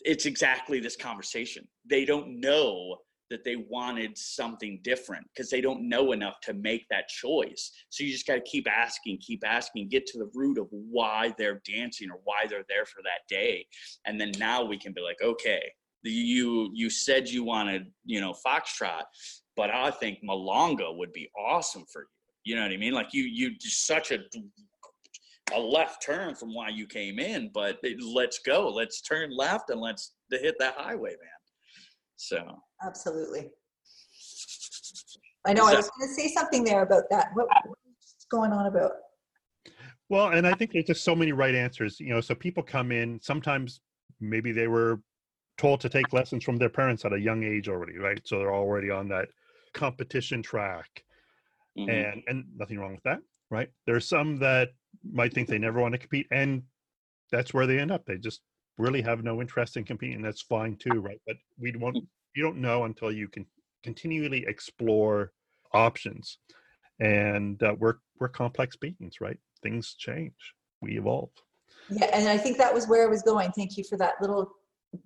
it's 0.00 0.26
exactly 0.26 0.80
this 0.80 0.96
conversation. 0.96 1.66
They 1.88 2.04
don't 2.04 2.40
know 2.40 2.96
that 3.30 3.44
they 3.44 3.56
wanted 3.56 4.18
something 4.18 4.80
different 4.82 5.24
because 5.32 5.50
they 5.50 5.60
don't 5.60 5.88
know 5.88 6.12
enough 6.12 6.40
to 6.42 6.52
make 6.52 6.84
that 6.90 7.08
choice. 7.08 7.70
So 7.88 8.02
you 8.02 8.10
just 8.10 8.26
got 8.26 8.34
to 8.34 8.40
keep 8.40 8.66
asking, 8.68 9.18
keep 9.18 9.42
asking, 9.46 9.88
get 9.88 10.04
to 10.06 10.18
the 10.18 10.30
root 10.34 10.58
of 10.58 10.66
why 10.70 11.32
they're 11.38 11.62
dancing 11.64 12.10
or 12.10 12.18
why 12.24 12.46
they're 12.48 12.64
there 12.68 12.84
for 12.84 13.02
that 13.04 13.32
day. 13.34 13.66
And 14.04 14.20
then 14.20 14.32
now 14.38 14.64
we 14.64 14.76
can 14.76 14.92
be 14.92 15.00
like, 15.00 15.18
okay, 15.22 15.62
you 16.02 16.70
you 16.74 16.90
said 16.90 17.28
you 17.28 17.44
wanted, 17.44 17.86
you 18.04 18.20
know, 18.20 18.34
foxtrot, 18.44 19.02
but 19.54 19.70
I 19.70 19.90
think 19.90 20.18
Milonga 20.24 20.96
would 20.96 21.12
be 21.12 21.30
awesome 21.38 21.84
for 21.92 22.02
you. 22.02 22.08
You 22.44 22.56
know 22.56 22.62
what 22.62 22.72
I 22.72 22.76
mean? 22.76 22.92
Like 22.92 23.12
you 23.12 23.24
you 23.24 23.56
just 23.56 23.86
such 23.86 24.10
a 24.10 24.18
a 25.54 25.60
left 25.60 26.02
turn 26.04 26.34
from 26.34 26.54
why 26.54 26.68
you 26.68 26.86
came 26.86 27.18
in, 27.18 27.50
but 27.52 27.78
it, 27.82 28.02
let's 28.02 28.38
go. 28.38 28.68
Let's 28.68 29.00
turn 29.02 29.36
left 29.36 29.70
and 29.70 29.80
let's 29.80 30.14
hit 30.30 30.54
that 30.58 30.74
highway, 30.76 31.10
man. 31.10 31.40
So 32.16 32.60
Absolutely. 32.84 33.50
I 35.46 35.52
know. 35.52 35.66
I 35.66 35.74
was 35.74 35.90
going 35.98 36.08
to 36.08 36.14
say 36.14 36.28
something 36.28 36.64
there 36.64 36.82
about 36.82 37.04
that. 37.10 37.28
What, 37.34 37.48
what's 37.64 38.26
going 38.30 38.52
on 38.52 38.66
about? 38.66 38.92
Well, 40.08 40.28
and 40.28 40.46
I 40.46 40.52
think 40.54 40.72
there's 40.72 40.84
just 40.84 41.04
so 41.04 41.14
many 41.14 41.32
right 41.32 41.54
answers. 41.54 41.98
You 41.98 42.14
know, 42.14 42.20
so 42.20 42.34
people 42.34 42.62
come 42.62 42.92
in. 42.92 43.20
Sometimes 43.22 43.80
maybe 44.20 44.52
they 44.52 44.68
were 44.68 45.00
told 45.56 45.80
to 45.80 45.88
take 45.88 46.12
lessons 46.12 46.44
from 46.44 46.56
their 46.56 46.68
parents 46.68 47.04
at 47.04 47.12
a 47.12 47.20
young 47.20 47.44
age 47.44 47.68
already, 47.68 47.98
right? 47.98 48.20
So 48.24 48.38
they're 48.38 48.54
already 48.54 48.90
on 48.90 49.08
that 49.08 49.28
competition 49.72 50.42
track, 50.42 51.04
mhm. 51.78 51.88
and 51.88 52.22
and 52.26 52.44
nothing 52.56 52.78
wrong 52.78 52.92
with 52.92 53.02
that, 53.04 53.20
right? 53.50 53.68
There's 53.86 54.08
some 54.08 54.38
that 54.38 54.70
might 55.10 55.32
think 55.32 55.48
they 55.48 55.58
never 55.58 55.80
want 55.80 55.92
to 55.92 55.98
compete, 55.98 56.26
and 56.30 56.62
that's 57.30 57.54
where 57.54 57.66
they 57.66 57.78
end 57.78 57.90
up. 57.90 58.04
They 58.04 58.16
just 58.18 58.40
really 58.78 59.02
have 59.02 59.22
no 59.22 59.40
interest 59.40 59.76
in 59.76 59.84
competing. 59.84 60.22
That's 60.22 60.42
fine 60.42 60.76
too, 60.76 61.00
right? 61.00 61.20
But 61.26 61.36
we 61.58 61.72
won't. 61.72 61.98
You 62.34 62.42
don't 62.42 62.58
know 62.58 62.84
until 62.84 63.10
you 63.10 63.28
can 63.28 63.46
continually 63.82 64.44
explore 64.46 65.32
options, 65.72 66.38
and 67.00 67.62
uh, 67.62 67.74
we're 67.78 67.96
we're 68.18 68.28
complex 68.28 68.76
beings, 68.76 69.20
right? 69.20 69.38
Things 69.62 69.94
change. 69.98 70.54
We 70.80 70.98
evolve. 70.98 71.30
Yeah, 71.88 72.10
and 72.12 72.28
I 72.28 72.38
think 72.38 72.58
that 72.58 72.72
was 72.72 72.88
where 72.88 73.04
I 73.04 73.10
was 73.10 73.22
going. 73.22 73.50
Thank 73.52 73.76
you 73.76 73.84
for 73.84 73.98
that 73.98 74.14
little 74.20 74.52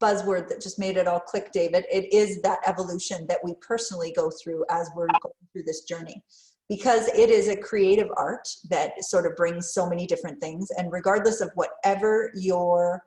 buzzword 0.00 0.48
that 0.48 0.60
just 0.60 0.78
made 0.78 0.96
it 0.96 1.06
all 1.06 1.20
click, 1.20 1.52
David. 1.52 1.84
It 1.90 2.12
is 2.12 2.40
that 2.42 2.60
evolution 2.66 3.26
that 3.28 3.38
we 3.42 3.54
personally 3.60 4.12
go 4.14 4.30
through 4.30 4.64
as 4.70 4.90
we're 4.94 5.06
going 5.06 5.34
through 5.52 5.64
this 5.64 5.82
journey. 5.82 6.22
Because 6.68 7.08
it 7.08 7.30
is 7.30 7.48
a 7.48 7.56
creative 7.56 8.08
art 8.16 8.48
that 8.70 9.04
sort 9.04 9.26
of 9.26 9.36
brings 9.36 9.72
so 9.72 9.88
many 9.88 10.06
different 10.06 10.40
things. 10.40 10.70
And 10.78 10.90
regardless 10.90 11.40
of 11.40 11.50
whatever 11.54 12.32
your 12.34 13.02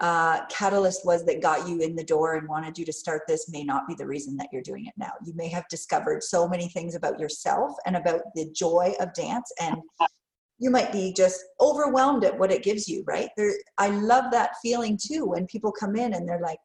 uh, 0.00 0.46
catalyst 0.46 1.04
was 1.04 1.26
that 1.26 1.42
got 1.42 1.68
you 1.68 1.80
in 1.80 1.96
the 1.96 2.04
door 2.04 2.36
and 2.36 2.48
wanted 2.48 2.78
you 2.78 2.84
to 2.86 2.92
start 2.92 3.22
this, 3.28 3.50
may 3.50 3.64
not 3.64 3.86
be 3.86 3.94
the 3.94 4.06
reason 4.06 4.36
that 4.36 4.48
you're 4.52 4.62
doing 4.62 4.86
it 4.86 4.94
now. 4.96 5.10
You 5.24 5.34
may 5.34 5.48
have 5.48 5.68
discovered 5.68 6.22
so 6.22 6.48
many 6.48 6.68
things 6.68 6.94
about 6.94 7.18
yourself 7.18 7.72
and 7.84 7.96
about 7.96 8.22
the 8.34 8.50
joy 8.52 8.94
of 9.00 9.12
dance 9.12 9.52
and 9.60 9.76
you 10.58 10.70
might 10.70 10.92
be 10.92 11.12
just 11.12 11.44
overwhelmed 11.60 12.24
at 12.24 12.36
what 12.36 12.50
it 12.50 12.62
gives 12.62 12.88
you 12.88 13.04
right 13.06 13.30
there 13.36 13.52
i 13.78 13.88
love 13.88 14.24
that 14.30 14.50
feeling 14.62 14.98
too 15.00 15.24
when 15.24 15.46
people 15.46 15.72
come 15.72 15.96
in 15.96 16.14
and 16.14 16.28
they're 16.28 16.40
like 16.40 16.58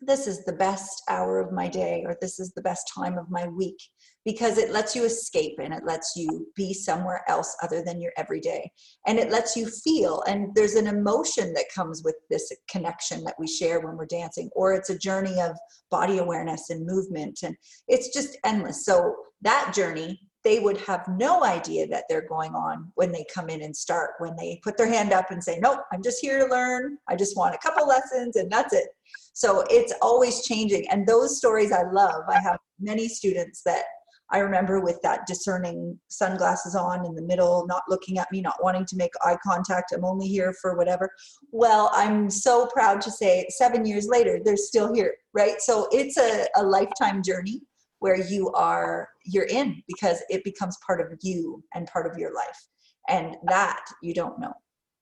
this 0.00 0.26
is 0.26 0.44
the 0.44 0.52
best 0.52 1.02
hour 1.08 1.40
of 1.40 1.52
my 1.52 1.68
day 1.68 2.04
or 2.06 2.16
this 2.20 2.40
is 2.40 2.52
the 2.52 2.62
best 2.62 2.90
time 2.94 3.18
of 3.18 3.30
my 3.30 3.46
week 3.48 3.78
because 4.24 4.58
it 4.58 4.70
lets 4.70 4.96
you 4.96 5.04
escape 5.04 5.58
and 5.62 5.72
it 5.72 5.84
lets 5.84 6.14
you 6.16 6.46
be 6.56 6.72
somewhere 6.72 7.22
else 7.28 7.56
other 7.62 7.82
than 7.82 8.00
your 8.00 8.12
everyday. 8.16 8.70
And 9.06 9.18
it 9.18 9.30
lets 9.30 9.56
you 9.56 9.66
feel 9.66 10.22
and 10.26 10.54
there's 10.54 10.74
an 10.74 10.86
emotion 10.86 11.52
that 11.54 11.66
comes 11.74 12.02
with 12.04 12.16
this 12.30 12.50
connection 12.68 13.24
that 13.24 13.36
we 13.38 13.46
share 13.46 13.80
when 13.80 13.96
we're 13.96 14.06
dancing 14.06 14.50
or 14.54 14.72
it's 14.72 14.90
a 14.90 14.98
journey 14.98 15.40
of 15.40 15.56
body 15.90 16.18
awareness 16.18 16.70
and 16.70 16.86
movement 16.86 17.40
and 17.42 17.54
it's 17.88 18.12
just 18.12 18.38
endless. 18.44 18.84
So 18.84 19.14
that 19.42 19.72
journey 19.74 20.20
they 20.42 20.58
would 20.58 20.78
have 20.78 21.06
no 21.06 21.44
idea 21.44 21.86
that 21.86 22.04
they're 22.08 22.26
going 22.26 22.54
on 22.54 22.90
when 22.94 23.12
they 23.12 23.26
come 23.34 23.50
in 23.50 23.62
and 23.62 23.76
start 23.76 24.12
when 24.20 24.34
they 24.36 24.58
put 24.64 24.74
their 24.78 24.88
hand 24.88 25.12
up 25.12 25.30
and 25.30 25.42
say 25.44 25.58
nope 25.60 25.80
i'm 25.92 26.02
just 26.02 26.18
here 26.20 26.38
to 26.38 26.50
learn. 26.50 26.96
I 27.08 27.16
just 27.16 27.36
want 27.36 27.54
a 27.54 27.58
couple 27.58 27.86
lessons 27.86 28.36
and 28.36 28.50
that's 28.50 28.72
it 28.72 28.88
so 29.32 29.64
it's 29.70 29.94
always 30.02 30.44
changing. 30.44 30.88
And 30.90 31.06
those 31.06 31.38
stories 31.38 31.72
i 31.72 31.82
love. 31.90 32.24
I 32.28 32.40
have 32.40 32.58
many 32.80 33.08
students 33.08 33.62
that 33.64 33.84
i 34.32 34.38
remember 34.38 34.80
with 34.80 34.98
that 35.02 35.26
discerning 35.26 35.98
sunglasses 36.08 36.74
on 36.74 37.04
in 37.04 37.14
the 37.14 37.22
middle 37.22 37.66
not 37.66 37.82
looking 37.88 38.18
at 38.18 38.30
me 38.30 38.40
not 38.40 38.62
wanting 38.62 38.86
to 38.86 38.96
make 38.96 39.10
eye 39.22 39.36
contact 39.44 39.92
i'm 39.92 40.04
only 40.04 40.28
here 40.28 40.54
for 40.60 40.76
whatever. 40.76 41.10
Well 41.52 41.90
i'm 41.92 42.30
so 42.30 42.66
proud 42.66 43.00
to 43.02 43.10
say 43.10 43.46
seven 43.50 43.84
years 43.84 44.06
later 44.08 44.40
they're 44.44 44.56
still 44.56 44.94
here 44.94 45.14
right? 45.32 45.60
So 45.60 45.88
it's 45.92 46.16
a, 46.16 46.46
a 46.56 46.62
lifetime 46.62 47.22
journey 47.22 47.62
where 48.00 48.20
you 48.20 48.50
are 48.52 49.08
you're 49.24 49.44
in 49.44 49.82
because 49.86 50.22
it 50.28 50.42
becomes 50.44 50.78
part 50.86 51.00
of 51.00 51.18
you 51.22 51.62
and 51.74 51.86
part 51.86 52.10
of 52.10 52.18
your 52.18 52.34
life. 52.34 52.66
And 53.08 53.36
that 53.48 53.84
you 54.02 54.14
don't 54.14 54.38
know 54.38 54.52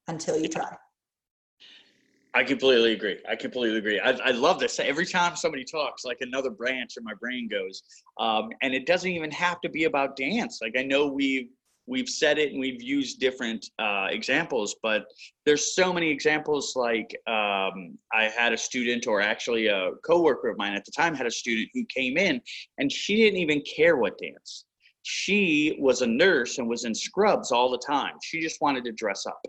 until 0.08 0.38
you 0.38 0.48
try 0.48 0.76
I 2.34 2.44
completely 2.44 2.92
agree. 2.92 3.18
I 3.28 3.36
completely 3.36 3.78
agree. 3.78 3.98
I, 4.00 4.10
I 4.10 4.30
love 4.32 4.60
this. 4.60 4.78
Every 4.78 5.06
time 5.06 5.34
somebody 5.34 5.64
talks, 5.64 6.04
like 6.04 6.18
another 6.20 6.50
branch 6.50 6.94
in 6.96 7.04
my 7.04 7.14
brain 7.14 7.48
goes, 7.48 7.82
um, 8.20 8.50
and 8.62 8.74
it 8.74 8.86
doesn't 8.86 9.10
even 9.10 9.30
have 9.30 9.60
to 9.62 9.68
be 9.68 9.84
about 9.84 10.16
dance. 10.16 10.60
Like 10.62 10.74
I 10.78 10.82
know 10.82 11.06
we've 11.06 11.48
we've 11.86 12.08
said 12.08 12.38
it 12.38 12.52
and 12.52 12.60
we've 12.60 12.82
used 12.82 13.18
different 13.18 13.64
uh, 13.78 14.08
examples, 14.10 14.76
but 14.82 15.06
there's 15.46 15.74
so 15.74 15.90
many 15.92 16.10
examples. 16.10 16.74
Like 16.76 17.16
um, 17.26 17.96
I 18.12 18.24
had 18.24 18.52
a 18.52 18.58
student, 18.58 19.06
or 19.06 19.22
actually 19.22 19.68
a 19.68 19.92
coworker 20.06 20.48
of 20.48 20.58
mine 20.58 20.74
at 20.74 20.84
the 20.84 20.92
time, 20.92 21.14
had 21.14 21.26
a 21.26 21.30
student 21.30 21.70
who 21.72 21.84
came 21.86 22.18
in, 22.18 22.40
and 22.76 22.92
she 22.92 23.16
didn't 23.16 23.38
even 23.40 23.62
care 23.62 23.96
what 23.96 24.18
dance. 24.18 24.66
She 25.02 25.76
was 25.80 26.02
a 26.02 26.06
nurse 26.06 26.58
and 26.58 26.68
was 26.68 26.84
in 26.84 26.94
scrubs 26.94 27.50
all 27.50 27.70
the 27.70 27.78
time. 27.78 28.16
She 28.22 28.42
just 28.42 28.60
wanted 28.60 28.84
to 28.84 28.92
dress 28.92 29.24
up. 29.24 29.40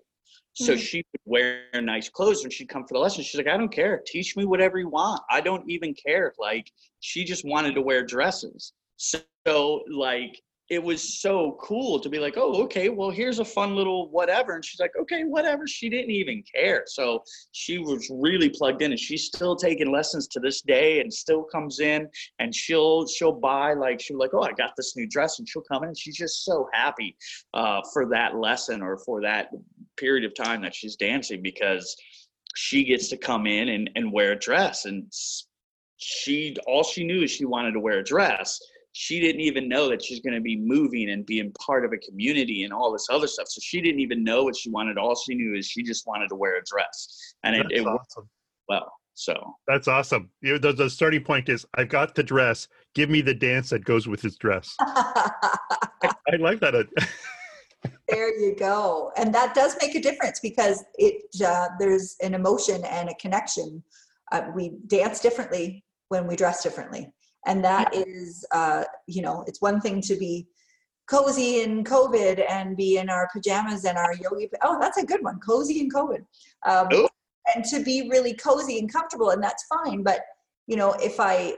So 0.53 0.73
mm-hmm. 0.73 0.81
she 0.81 0.97
would 0.97 1.21
wear 1.25 1.63
nice 1.81 2.09
clothes 2.09 2.43
when 2.43 2.51
she'd 2.51 2.69
come 2.69 2.83
for 2.83 2.93
the 2.93 2.99
lesson. 2.99 3.23
She's 3.23 3.37
like, 3.37 3.47
I 3.47 3.57
don't 3.57 3.71
care. 3.71 4.01
Teach 4.05 4.35
me 4.35 4.45
whatever 4.45 4.77
you 4.77 4.89
want. 4.89 5.21
I 5.29 5.41
don't 5.41 5.69
even 5.69 5.93
care. 5.93 6.33
Like 6.39 6.69
she 6.99 7.23
just 7.23 7.45
wanted 7.45 7.75
to 7.75 7.81
wear 7.81 8.03
dresses. 8.03 8.73
So 8.97 9.83
like 9.89 10.41
it 10.69 10.83
was 10.83 11.19
so 11.19 11.57
cool 11.59 11.99
to 11.99 12.09
be 12.09 12.19
like, 12.19 12.35
oh, 12.37 12.61
okay, 12.63 12.89
well, 12.89 13.09
here's 13.09 13.39
a 13.39 13.45
fun 13.45 13.75
little 13.75 14.07
whatever. 14.09 14.53
And 14.53 14.63
she's 14.63 14.79
like, 14.79 14.91
okay, 14.99 15.23
whatever. 15.23 15.65
She 15.65 15.89
didn't 15.89 16.11
even 16.11 16.43
care. 16.53 16.83
So 16.85 17.23
she 17.53 17.79
was 17.79 18.07
really 18.11 18.49
plugged 18.49 18.83
in 18.83 18.91
and 18.91 18.99
she's 18.99 19.25
still 19.25 19.55
taking 19.55 19.91
lessons 19.91 20.27
to 20.27 20.39
this 20.39 20.61
day 20.61 21.01
and 21.01 21.11
still 21.11 21.43
comes 21.43 21.79
in 21.79 22.07
and 22.37 22.53
she'll 22.53 23.07
she'll 23.07 23.33
buy 23.33 23.73
like 23.73 23.99
she'll 23.99 24.19
like, 24.19 24.33
oh, 24.33 24.43
I 24.43 24.51
got 24.51 24.73
this 24.77 24.95
new 24.95 25.07
dress, 25.07 25.39
and 25.39 25.49
she'll 25.49 25.63
come 25.63 25.83
in 25.83 25.89
and 25.89 25.97
she's 25.97 26.17
just 26.17 26.45
so 26.45 26.69
happy 26.71 27.17
uh, 27.55 27.81
for 27.91 28.05
that 28.09 28.35
lesson 28.35 28.81
or 28.81 28.97
for 28.99 29.21
that 29.21 29.49
period 29.99 30.25
of 30.25 30.35
time 30.35 30.61
that 30.61 30.75
she's 30.75 30.95
dancing 30.95 31.41
because 31.41 31.95
she 32.55 32.83
gets 32.83 33.09
to 33.09 33.17
come 33.17 33.45
in 33.45 33.69
and, 33.69 33.89
and 33.95 34.11
wear 34.11 34.33
a 34.33 34.39
dress 34.39 34.85
and 34.85 35.11
she 35.97 36.55
all 36.65 36.83
she 36.83 37.03
knew 37.03 37.23
is 37.23 37.31
she 37.31 37.45
wanted 37.45 37.71
to 37.73 37.79
wear 37.79 37.99
a 37.99 38.03
dress 38.03 38.59
she 38.93 39.19
didn't 39.19 39.41
even 39.41 39.69
know 39.69 39.89
that 39.89 40.03
she's 40.03 40.19
going 40.19 40.33
to 40.33 40.41
be 40.41 40.57
moving 40.57 41.11
and 41.11 41.25
being 41.25 41.53
part 41.53 41.85
of 41.85 41.93
a 41.93 41.97
community 41.97 42.63
and 42.63 42.73
all 42.73 42.91
this 42.91 43.07
other 43.09 43.27
stuff. 43.27 43.47
So 43.47 43.59
she 43.63 43.81
didn't 43.81 43.99
even 44.01 44.23
know 44.23 44.43
what 44.43 44.57
she 44.57 44.69
wanted. 44.69 44.97
All 44.97 45.15
she 45.15 45.35
knew 45.35 45.55
is 45.55 45.65
she 45.67 45.83
just 45.83 46.07
wanted 46.07 46.27
to 46.29 46.35
wear 46.35 46.57
a 46.57 46.61
dress, 46.65 47.35
and 47.43 47.55
it, 47.55 47.67
it 47.71 47.85
awesome. 47.85 48.29
well. 48.67 48.91
So 49.13 49.33
that's 49.67 49.89
awesome. 49.89 50.29
You 50.41 50.53
know, 50.53 50.57
the, 50.59 50.71
the 50.71 50.89
starting 50.89 51.23
point 51.23 51.49
is 51.49 51.65
I've 51.75 51.89
got 51.89 52.15
the 52.15 52.23
dress. 52.23 52.69
Give 52.95 53.09
me 53.09 53.21
the 53.21 53.33
dance 53.33 53.69
that 53.69 53.83
goes 53.83 54.07
with 54.07 54.21
his 54.21 54.37
dress. 54.37 54.75
I, 54.79 55.29
I 56.31 56.35
like 56.39 56.61
that. 56.61 56.73
there 58.09 58.39
you 58.39 58.55
go, 58.55 59.11
and 59.17 59.33
that 59.33 59.53
does 59.53 59.75
make 59.81 59.95
a 59.95 60.01
difference 60.01 60.39
because 60.39 60.83
it 60.97 61.23
uh, 61.45 61.69
there's 61.79 62.15
an 62.21 62.33
emotion 62.33 62.83
and 62.85 63.09
a 63.09 63.15
connection. 63.15 63.83
Uh, 64.31 64.43
we 64.55 64.73
dance 64.87 65.19
differently 65.19 65.83
when 66.09 66.27
we 66.27 66.35
dress 66.35 66.61
differently. 66.61 67.11
And 67.45 67.63
that 67.63 67.95
is 67.95 68.45
uh, 68.53 68.83
you 69.07 69.21
know 69.21 69.43
it's 69.47 69.61
one 69.61 69.79
thing 69.79 70.01
to 70.01 70.15
be 70.15 70.47
cozy 71.09 71.63
in 71.63 71.83
covid 71.83 72.43
and 72.47 72.77
be 72.77 72.97
in 72.97 73.09
our 73.09 73.27
pajamas 73.33 73.83
and 73.83 73.97
our 73.97 74.13
yogi 74.13 74.47
oh 74.63 74.77
that's 74.79 74.97
a 74.97 75.05
good 75.05 75.23
one 75.23 75.39
cozy 75.39 75.79
in 75.79 75.89
covid. 75.89 76.25
Um, 76.65 76.87
and 77.55 77.65
to 77.65 77.83
be 77.83 78.07
really 78.09 78.35
cozy 78.35 78.77
and 78.77 78.91
comfortable 78.91 79.31
and 79.31 79.41
that's 79.41 79.65
fine. 79.65 80.03
But 80.03 80.21
you 80.67 80.75
know 80.75 80.93
if 81.01 81.19
i 81.19 81.55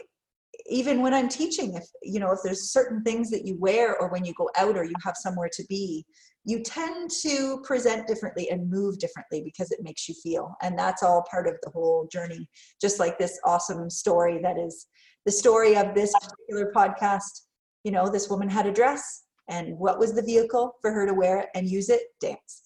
even 0.70 1.02
when 1.02 1.14
i'm 1.14 1.30
teaching 1.30 1.76
if 1.76 1.86
you 2.02 2.20
know 2.20 2.32
if 2.32 2.40
there's 2.44 2.72
certain 2.72 3.04
things 3.04 3.30
that 3.30 3.46
you 3.46 3.56
wear 3.60 3.98
or 3.98 4.10
when 4.10 4.26
you 4.26 4.34
go 4.34 4.50
out 4.58 4.78
or 4.78 4.84
you 4.84 4.94
have 5.04 5.16
somewhere 5.18 5.50
to 5.52 5.64
be 5.70 6.06
you 6.44 6.64
tend 6.64 7.12
to 7.22 7.62
present 7.64 8.08
differently 8.08 8.50
and 8.50 8.70
move 8.70 8.98
differently 8.98 9.44
because 9.44 9.72
it 9.72 9.84
makes 9.84 10.10
you 10.10 10.16
feel. 10.24 10.56
And 10.64 10.78
that's 10.78 11.04
all 11.04 11.24
part 11.30 11.48
of 11.48 11.54
the 11.62 11.70
whole 11.70 12.08
journey. 12.12 12.50
Just 12.82 13.00
like 13.00 13.20
this 13.20 13.40
awesome 13.46 13.92
story 13.92 14.40
that 14.42 14.58
is 14.58 14.88
the 15.26 15.32
story 15.32 15.78
of 15.78 15.94
this 15.94 16.12
particular 16.14 16.72
podcast 16.76 17.42
you 17.84 17.92
know 17.92 18.10
this 18.10 18.30
woman 18.30 18.50
had 18.50 18.66
a 18.66 18.72
dress 18.72 19.24
and 19.50 19.78
what 19.78 20.00
was 20.00 20.14
the 20.14 20.22
vehicle 20.22 20.76
for 20.82 20.92
her 20.92 21.06
to 21.06 21.14
wear 21.14 21.40
it 21.40 21.50
and 21.56 21.68
use 21.68 21.90
it? 21.90 22.02
Dance. 22.20 22.64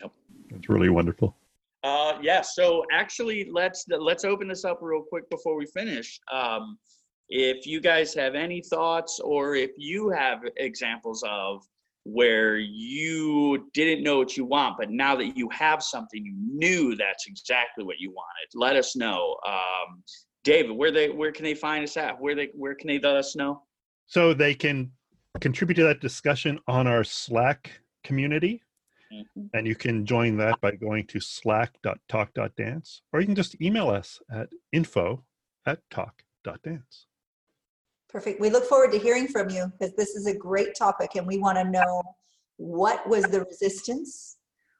Yep. 0.00 0.12
That's 0.50 0.68
really 0.68 0.88
wonderful. 0.88 1.36
Uh 1.82 2.14
yeah 2.22 2.40
so 2.40 2.84
actually 2.92 3.48
let's 3.52 3.84
let's 3.88 4.24
open 4.24 4.48
this 4.48 4.64
up 4.64 4.78
real 4.80 5.02
quick 5.02 5.28
before 5.30 5.56
we 5.56 5.66
finish. 5.66 6.18
Um 6.32 6.78
if 7.28 7.66
you 7.66 7.80
guys 7.80 8.14
have 8.14 8.34
any 8.34 8.60
thoughts 8.60 9.20
or 9.20 9.54
if 9.54 9.70
you 9.76 10.10
have 10.10 10.40
examples 10.56 11.24
of 11.28 11.62
where 12.06 12.58
you 12.58 13.70
didn't 13.72 14.04
know 14.04 14.18
what 14.18 14.36
you 14.36 14.44
want 14.44 14.76
but 14.78 14.90
now 14.90 15.16
that 15.16 15.36
you 15.36 15.48
have 15.48 15.82
something 15.82 16.22
you 16.22 16.34
knew 16.36 16.94
that's 16.96 17.26
exactly 17.26 17.82
what 17.82 17.98
you 17.98 18.10
wanted 18.10 18.46
let 18.54 18.76
us 18.76 18.94
know 18.94 19.34
um, 19.46 20.02
David, 20.44 20.76
where 20.76 20.92
they 20.92 21.08
where 21.08 21.32
can 21.32 21.44
they 21.44 21.54
find 21.54 21.82
us 21.82 21.96
at? 21.96 22.20
Where 22.20 22.34
they 22.34 22.50
where 22.54 22.74
can 22.74 22.88
they 22.88 22.98
let 22.98 23.16
us 23.16 23.34
know? 23.34 23.62
So 24.06 24.34
they 24.34 24.54
can 24.54 24.92
contribute 25.40 25.76
to 25.76 25.84
that 25.84 26.00
discussion 26.00 26.60
on 26.68 26.86
our 26.86 27.02
Slack 27.02 27.70
community. 28.04 28.62
Mm-hmm. 29.12 29.46
And 29.54 29.66
you 29.66 29.74
can 29.74 30.04
join 30.04 30.36
that 30.38 30.60
by 30.60 30.72
going 30.72 31.06
to 31.06 31.20
slack.talk.dance, 31.20 33.02
or 33.12 33.20
you 33.20 33.26
can 33.26 33.34
just 33.34 33.60
email 33.60 33.88
us 33.88 34.20
at 34.30 34.48
info 34.72 35.24
at 35.66 35.78
talk.dance. 35.90 37.06
Perfect. 38.14 38.40
We 38.40 38.48
look 38.48 38.64
forward 38.66 38.92
to 38.92 38.98
hearing 38.98 39.26
from 39.26 39.50
you 39.50 39.72
because 39.72 39.92
this 39.96 40.10
is 40.10 40.28
a 40.28 40.38
great 40.38 40.76
topic 40.78 41.16
and 41.16 41.26
we 41.26 41.38
want 41.38 41.58
to 41.58 41.64
know 41.64 42.00
what 42.58 43.04
was 43.08 43.24
the 43.24 43.42
resistance? 43.42 44.36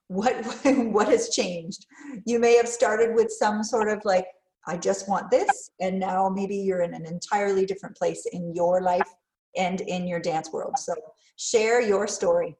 What 0.07 0.37
what 0.65 1.09
has 1.09 1.31
changed? 1.31 1.85
You 2.27 2.39
may 2.39 2.55
have 2.55 2.69
started 2.69 3.13
with 3.13 3.33
some 3.33 3.65
sort 3.65 3.89
of 3.89 4.01
like 4.05 4.27
I 4.69 4.77
just 4.77 5.09
want 5.09 5.33
this. 5.33 5.73
And 5.81 5.99
now 5.99 6.29
maybe 6.29 6.57
you're 6.57 6.83
in 6.83 6.95
an 6.95 7.07
entirely 7.07 7.67
different 7.67 7.97
place 7.97 8.25
in 8.33 8.55
your 8.55 8.81
life 8.81 9.09
and 9.57 9.81
in 9.81 10.07
your 10.07 10.21
dance 10.21 10.53
world. 10.53 10.79
So 10.79 10.95
share 11.37 11.81
your 11.81 12.07
story. 12.07 12.55